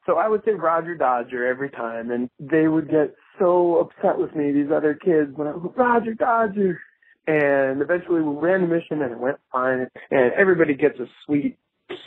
So 0.06 0.16
I 0.16 0.28
would 0.28 0.42
say 0.44 0.52
Roger 0.52 0.96
Dodger 0.96 1.46
every 1.46 1.70
time, 1.70 2.10
and 2.10 2.28
they 2.40 2.68
would 2.68 2.90
get 2.90 3.14
so 3.38 3.78
upset 3.78 4.18
with 4.18 4.34
me, 4.34 4.52
these 4.52 4.70
other 4.74 4.94
kids, 4.94 5.30
when 5.34 5.48
I 5.48 5.52
was 5.52 5.72
Roger 5.76 6.14
Dodger. 6.14 6.80
And 7.26 7.80
eventually 7.82 8.20
we 8.20 8.34
ran 8.34 8.62
the 8.62 8.66
mission 8.66 9.00
and 9.02 9.12
it 9.12 9.18
went 9.18 9.38
fine. 9.52 9.86
And 10.10 10.32
everybody 10.32 10.74
gets 10.74 10.98
a 10.98 11.06
sweet 11.24 11.56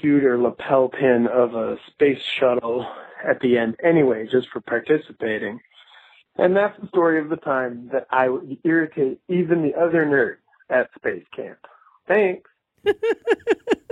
pewter 0.01 0.37
lapel 0.37 0.89
pin 0.89 1.27
of 1.27 1.55
a 1.55 1.77
space 1.87 2.21
shuttle 2.39 2.85
at 3.27 3.39
the 3.41 3.57
end 3.57 3.75
anyway, 3.83 4.27
just 4.31 4.49
for 4.49 4.61
participating. 4.61 5.59
And 6.37 6.55
that's 6.55 6.79
the 6.79 6.87
story 6.87 7.19
of 7.19 7.29
the 7.29 7.37
time 7.37 7.89
that 7.93 8.07
I 8.09 8.29
would 8.29 8.57
irritate 8.63 9.19
even 9.29 9.63
the 9.63 9.73
other 9.75 10.05
nerds 10.05 10.37
at 10.69 10.89
space 10.95 11.23
camp. 11.35 11.59
Thanks. 12.07 12.49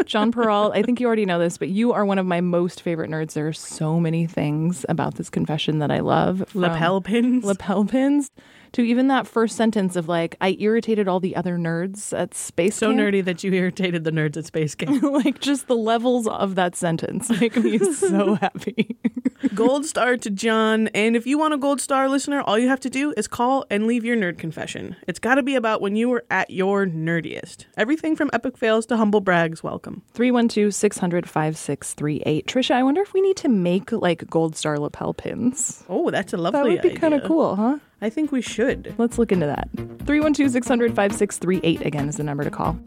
John 0.06 0.32
Peralt, 0.32 0.76
I 0.76 0.84
think 0.84 1.00
you 1.00 1.08
already 1.08 1.26
know 1.26 1.40
this, 1.40 1.58
but 1.58 1.70
you 1.70 1.94
are 1.94 2.06
one 2.06 2.20
of 2.20 2.26
my 2.26 2.42
most 2.42 2.82
favorite 2.82 3.10
nerds. 3.10 3.34
There 3.34 3.48
are 3.48 3.54
so 3.54 4.00
many 4.00 4.28
things 4.28 4.86
about 4.90 5.16
this 5.16 5.30
confession 5.30 5.80
that 5.80 5.90
I 5.90 6.00
love. 6.00 6.44
from 6.50 6.62
Lapel 6.62 7.02
pins. 7.02 7.44
Lapel 7.44 7.86
pins 7.86 8.30
to 8.74 8.82
even 8.82 9.08
that 9.08 9.28
first 9.28 9.56
sentence 9.56 9.96
of 9.96 10.08
like, 10.08 10.36
I 10.42 10.58
irritated 10.60 11.08
all 11.08 11.20
the 11.20 11.36
other 11.36 11.58
nerds 11.58 12.18
at 12.18 12.34
space 12.34 12.76
So 12.76 12.88
camp. 12.88 13.00
nerdy 13.00 13.24
that 13.26 13.44
you 13.44 13.54
irritated 13.54 14.04
the 14.04 14.12
nerds 14.12 14.36
at 14.38 14.46
Space 14.46 14.76
Camp. 14.76 15.02
like 15.26 15.40
just 15.40 15.68
the 15.68 15.76
levels 15.76 16.28
of 16.28 16.56
that 16.56 16.76
sentence 16.76 17.30
make 17.40 17.56
me 17.56 17.78
so 17.94 18.36
happy. 18.36 18.98
gold 19.56 19.86
star 19.86 20.18
to 20.18 20.30
John. 20.30 20.88
And 20.90 21.16
if 21.16 21.28
you 21.28 21.38
want 21.38 21.54
a 21.54 21.58
gold 21.58 21.82
star 21.82 22.10
listener, 22.10 22.42
all 22.42 22.58
you 22.58 22.68
have 22.68 22.80
to 22.82 22.90
do 22.90 23.14
is 23.16 23.28
call 23.28 23.66
and 23.70 23.86
leave 23.88 24.04
your 24.04 24.18
nerd 24.18 24.38
confession. 24.40 24.96
It's 25.08 25.20
got 25.20 25.36
to 25.36 25.44
be 25.44 25.56
about 25.56 25.82
when 25.82 25.96
you 25.96 26.10
were 26.10 26.26
at 26.32 26.50
your 26.50 26.86
nerdiest. 26.88 27.66
Everything 27.78 28.16
from 28.16 28.30
epic 28.34 28.58
fails 28.58 28.86
to 28.88 28.98
humble 28.98 29.22
brags, 29.22 29.62
welcome. 29.64 30.02
312 30.14 30.74
600 30.74 31.30
5638. 31.30 32.48
Tricia, 32.48 32.72
I 32.76 32.84
wonder 32.84 33.02
if 33.02 33.14
we 33.14 33.22
need 33.22 33.38
to 33.38 33.50
make 33.50 33.92
like 33.92 34.28
gold 34.30 34.56
star 34.56 34.80
lapel 34.80 35.14
pins. 35.14 35.84
Oh, 35.88 36.10
that's 36.10 36.34
a 36.34 36.38
lovely 36.38 36.60
idea. 36.60 36.76
That 36.78 36.84
would 36.84 36.94
be 36.94 37.00
kind 37.00 37.14
of 37.14 37.24
cool, 37.24 37.56
huh? 37.56 37.78
I 38.04 38.10
think 38.10 38.34
we 38.34 38.42
should. 38.42 38.94
Let's 38.98 39.18
look 39.18 39.32
into 39.32 39.46
that. 39.46 39.70
312 40.06 40.52
600 40.52 40.94
5638 40.94 41.86
again 41.86 42.10
is 42.10 42.18
the 42.18 42.24
number 42.24 42.44
to 42.44 42.52
call. 42.52 42.78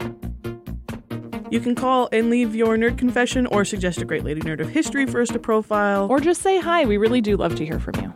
You 1.49 1.59
can 1.59 1.73
call 1.73 2.07
and 2.11 2.29
leave 2.29 2.53
your 2.53 2.77
nerd 2.77 2.99
confession 2.99 3.47
or 3.47 3.65
suggest 3.65 3.99
a 3.99 4.05
great 4.05 4.23
lady 4.23 4.41
nerd 4.41 4.59
of 4.59 4.69
history 4.69 5.07
for 5.07 5.19
us 5.19 5.29
to 5.29 5.39
profile. 5.39 6.07
Or 6.07 6.19
just 6.19 6.43
say 6.43 6.59
hi. 6.59 6.85
We 6.85 6.97
really 6.97 7.21
do 7.21 7.35
love 7.35 7.55
to 7.55 7.65
hear 7.65 7.79
from 7.79 7.95
you. 7.95 8.13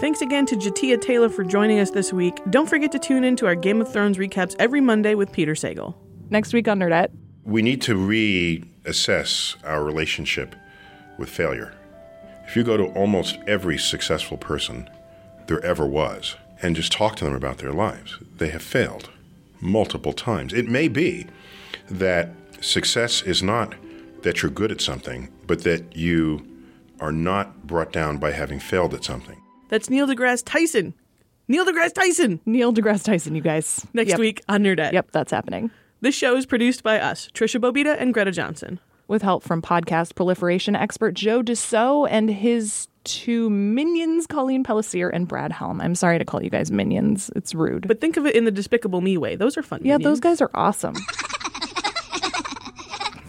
Thanks 0.00 0.20
again 0.20 0.46
to 0.46 0.56
J'Tia 0.56 1.00
Taylor 1.00 1.28
for 1.28 1.44
joining 1.44 1.78
us 1.78 1.92
this 1.92 2.12
week. 2.12 2.40
Don't 2.50 2.68
forget 2.68 2.90
to 2.90 2.98
tune 2.98 3.22
in 3.22 3.36
to 3.36 3.46
our 3.46 3.54
Game 3.54 3.80
of 3.80 3.92
Thrones 3.92 4.18
recaps 4.18 4.56
every 4.58 4.80
Monday 4.80 5.14
with 5.14 5.30
Peter 5.30 5.52
Sagal. 5.52 5.94
Next 6.28 6.52
week 6.52 6.66
on 6.66 6.80
Nerdette. 6.80 7.12
We 7.44 7.62
need 7.62 7.82
to 7.82 7.94
reassess 7.94 9.56
our 9.64 9.82
relationship 9.84 10.54
with 11.18 11.28
failure. 11.28 11.74
If 12.46 12.56
you 12.56 12.64
go 12.64 12.76
to 12.76 12.84
almost 12.94 13.38
every 13.46 13.78
successful 13.78 14.36
person 14.36 14.88
there 15.46 15.64
ever 15.64 15.86
was 15.86 16.36
and 16.60 16.76
just 16.76 16.92
talk 16.92 17.16
to 17.16 17.24
them 17.24 17.34
about 17.34 17.58
their 17.58 17.72
lives, 17.72 18.18
they 18.36 18.48
have 18.50 18.62
failed 18.62 19.10
multiple 19.60 20.12
times. 20.12 20.52
It 20.52 20.68
may 20.68 20.88
be 20.88 21.26
that 21.90 22.30
success 22.60 23.22
is 23.22 23.42
not 23.42 23.74
that 24.22 24.42
you're 24.42 24.50
good 24.50 24.70
at 24.70 24.80
something, 24.80 25.28
but 25.46 25.62
that 25.64 25.96
you 25.96 26.46
are 27.00 27.12
not 27.12 27.66
brought 27.66 27.92
down 27.92 28.18
by 28.18 28.30
having 28.30 28.60
failed 28.60 28.94
at 28.94 29.02
something. 29.04 29.40
That's 29.68 29.90
Neil 29.90 30.06
deGrasse 30.06 30.44
Tyson. 30.44 30.94
Neil 31.48 31.64
deGrasse 31.66 31.94
Tyson. 31.94 32.40
Neil 32.46 32.72
deGrasse 32.72 33.04
Tyson, 33.04 33.34
you 33.34 33.40
guys. 33.42 33.84
Next 33.94 34.10
Yep. 34.10 34.18
week 34.20 34.42
on 34.48 34.62
Nerdette. 34.62 34.92
Yep, 34.92 35.10
that's 35.10 35.32
happening. 35.32 35.70
This 36.02 36.16
show 36.16 36.34
is 36.34 36.46
produced 36.46 36.82
by 36.82 36.98
us, 36.98 37.28
Tricia 37.32 37.60
Bobeda 37.60 37.96
and 37.96 38.12
Greta 38.12 38.32
Johnson. 38.32 38.80
With 39.06 39.22
help 39.22 39.44
from 39.44 39.62
podcast 39.62 40.16
proliferation 40.16 40.74
expert 40.74 41.14
Joe 41.14 41.44
Deso 41.44 42.08
and 42.10 42.28
his 42.28 42.88
two 43.04 43.48
minions, 43.48 44.26
Colleen 44.26 44.64
Pellissier 44.64 45.10
and 45.12 45.28
Brad 45.28 45.52
Helm. 45.52 45.80
I'm 45.80 45.94
sorry 45.94 46.18
to 46.18 46.24
call 46.24 46.42
you 46.42 46.50
guys 46.50 46.72
minions. 46.72 47.30
It's 47.36 47.54
rude. 47.54 47.86
But 47.86 48.00
think 48.00 48.16
of 48.16 48.26
it 48.26 48.34
in 48.34 48.44
the 48.46 48.50
Despicable 48.50 49.00
Me 49.00 49.16
way. 49.16 49.36
Those 49.36 49.56
are 49.56 49.62
fun. 49.62 49.82
yeah, 49.84 49.96
minions. 49.96 50.04
those 50.04 50.20
guys 50.20 50.40
are 50.40 50.50
awesome. 50.54 50.96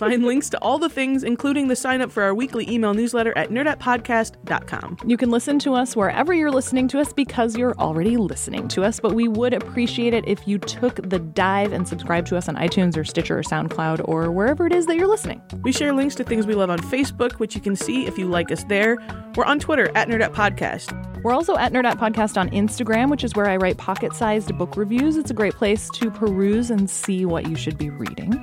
Find 0.04 0.26
links 0.26 0.50
to 0.50 0.58
all 0.60 0.80
the 0.80 0.90
things, 0.90 1.24
including 1.24 1.70
the 1.70 1.78
sign 1.78 2.02
up 2.02 2.12
for 2.12 2.24
our 2.24 2.36
weekly 2.36 2.70
email 2.70 2.94
newsletter 2.94 3.32
at 3.38 3.52
nerdettepodcast.com. 3.52 4.98
You 5.06 5.16
can 5.16 5.32
listen 5.32 5.60
to 5.60 5.74
us 5.76 5.96
wherever 5.96 6.34
you're 6.34 6.52
listening 6.52 6.90
to 6.90 7.00
us 7.00 7.14
because 7.14 7.56
you're 7.56 7.74
already 7.76 8.18
listening 8.18 8.68
to 8.70 8.84
us, 8.84 9.00
but 9.00 9.14
we 9.14 9.30
would 9.30 9.54
appreciate 9.54 10.14
it 10.14 10.28
if 10.28 10.46
you 10.46 10.58
took 10.58 10.96
the 11.10 11.20
dive 11.20 11.72
and 11.72 11.88
subscribe 11.88 12.26
to 12.26 12.36
us 12.36 12.50
on 12.50 12.56
iTunes 12.58 12.98
or 12.98 13.06
Stitcher 13.06 13.40
or 13.40 13.44
SoundCloud 13.44 14.02
or 14.06 14.30
wherever 14.30 14.68
it 14.68 14.74
is 14.74 14.88
that 14.88 14.98
you're 14.98 15.08
listening. 15.08 15.42
We 15.64 15.72
share 15.72 15.94
links 15.94 16.16
to 16.16 16.26
things 16.26 16.46
we 16.46 16.54
love 16.56 16.70
on 16.70 16.80
Facebook, 16.80 17.34
which 17.34 17.56
you 17.56 17.62
can 17.62 17.78
see 17.78 18.06
if 18.06 18.18
you 18.18 18.28
like 18.28 18.52
us 18.52 18.66
there. 18.66 18.98
We're 19.38 19.46
on 19.46 19.60
Twitter 19.60 19.90
at 19.96 20.10
Nerdette 20.10 20.34
Podcast. 20.34 21.24
We're 21.24 21.34
also 21.34 21.56
at 21.56 21.72
Nerdette 21.72 21.98
Podcast 21.98 22.38
on 22.38 22.50
Instagram, 22.50 23.10
which 23.10 23.24
is 23.24 23.36
where 23.36 23.48
I 23.48 23.56
write 23.56 23.78
pocket 23.78 24.14
sized 24.14 24.58
book 24.58 24.76
reviews. 24.76 25.16
It's 25.16 25.32
a 25.32 25.34
great 25.34 25.54
place 25.54 25.90
to 25.92 26.12
peruse 26.12 26.70
and 26.70 26.90
see 26.90 27.26
what 27.26 27.48
you 27.48 27.56
should 27.56 27.78
be 27.78 27.90
reading. 27.90 28.34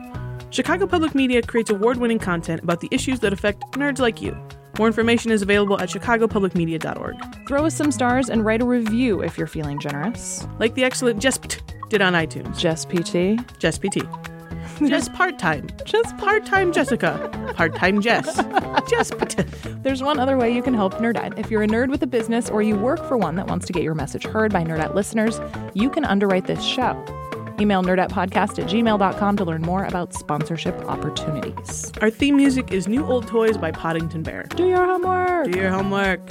Chicago 0.51 0.85
Public 0.87 1.15
Media 1.15 1.43
creates 1.43 1.71
award 1.71 1.99
winning 1.99 2.19
content 2.19 2.63
about 2.63 2.81
the 2.81 2.89
issues 2.91 3.21
that 3.21 3.33
affect 3.33 3.63
nerds 3.73 4.01
like 4.01 4.21
you. 4.21 4.37
More 4.79 4.89
information 4.89 5.31
is 5.31 5.43
available 5.43 5.79
at 5.81 5.89
chicagopublicmedia.org. 5.89 7.47
Throw 7.47 7.67
us 7.67 7.77
some 7.77 7.93
stars 7.93 8.29
and 8.29 8.45
write 8.45 8.61
a 8.61 8.65
review 8.65 9.23
if 9.23 9.39
you're 9.39 9.47
feeling 9.47 9.79
generous. 9.79 10.47
Like 10.59 10.75
the 10.75 10.83
excellent 10.83 11.21
Jess 11.21 11.39
Pt 11.39 11.63
did 11.89 12.03
on 12.03 12.15
iTunes. 12.15 12.59
Jess 12.59 12.85
PT. 12.85 13.59
Jess 13.61 13.79
PT. 13.79 14.03
Jess 14.89 15.09
part 15.17 15.39
time. 15.39 15.69
Just 15.85 16.17
part 16.19 16.45
time 16.47 16.73
Jessica. 16.73 17.31
Part 17.55 17.77
time 17.77 18.01
Jess. 18.01 18.37
Jess 18.89 19.11
Pt. 19.13 19.45
There's 19.85 20.03
one 20.03 20.19
other 20.19 20.37
way 20.37 20.53
you 20.53 20.63
can 20.63 20.75
help 20.75 20.95
Nerdette. 20.95 21.39
If 21.39 21.51
you're 21.51 21.63
a 21.63 21.69
nerd 21.69 21.91
with 21.91 22.03
a 22.03 22.09
business 22.09 22.51
or 22.51 22.61
you 22.63 22.77
work 22.77 23.07
for 23.07 23.17
one 23.17 23.37
that 23.37 23.47
wants 23.47 23.67
to 23.67 23.73
get 23.73 23.85
your 23.85 23.95
message 23.95 24.25
heard 24.25 24.53
by 24.53 24.65
Nerdette 24.65 24.95
listeners, 24.95 25.41
you 25.75 25.91
can 25.91 26.05
underwrite 26.05 26.47
this 26.47 26.63
show. 26.65 26.97
Email 27.61 27.83
nerdettepodcast 27.83 28.59
at 28.59 28.69
gmail.com 28.69 29.37
to 29.37 29.45
learn 29.45 29.63
more 29.63 29.85
about 29.85 30.15
sponsorship 30.15 30.75
opportunities. 30.87 31.93
Our 32.01 32.11
theme 32.11 32.37
music 32.37 32.73
is 32.73 32.89
New 32.89 33.05
Old 33.05 33.27
Toys 33.27 33.59
by 33.59 33.71
Poddington 33.71 34.23
Bear. 34.23 34.45
Do 34.57 34.67
your 34.67 34.87
homework. 34.87 35.53
Do 35.53 35.59
your 35.59 35.71
homework. 35.71 36.27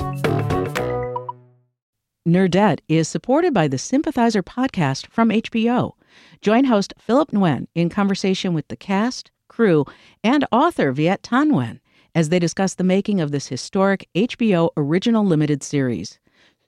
Nerdette 2.27 2.79
is 2.87 3.07
supported 3.07 3.53
by 3.53 3.67
the 3.67 3.77
Sympathizer 3.77 4.43
podcast 4.43 5.07
from 5.07 5.29
HBO. 5.29 5.93
Join 6.41 6.65
host 6.65 6.93
Philip 6.97 7.31
Nguyen 7.31 7.67
in 7.75 7.89
conversation 7.89 8.53
with 8.53 8.67
the 8.67 8.75
cast, 8.75 9.31
crew, 9.47 9.85
and 10.23 10.45
author 10.51 10.91
Viet 10.91 11.21
Thanh 11.23 11.51
Nguyen 11.51 11.79
as 12.13 12.29
they 12.29 12.39
discuss 12.39 12.73
the 12.75 12.83
making 12.83 13.21
of 13.21 13.31
this 13.31 13.47
historic 13.47 14.07
HBO 14.15 14.69
original 14.75 15.25
limited 15.25 15.63
series. 15.63 16.19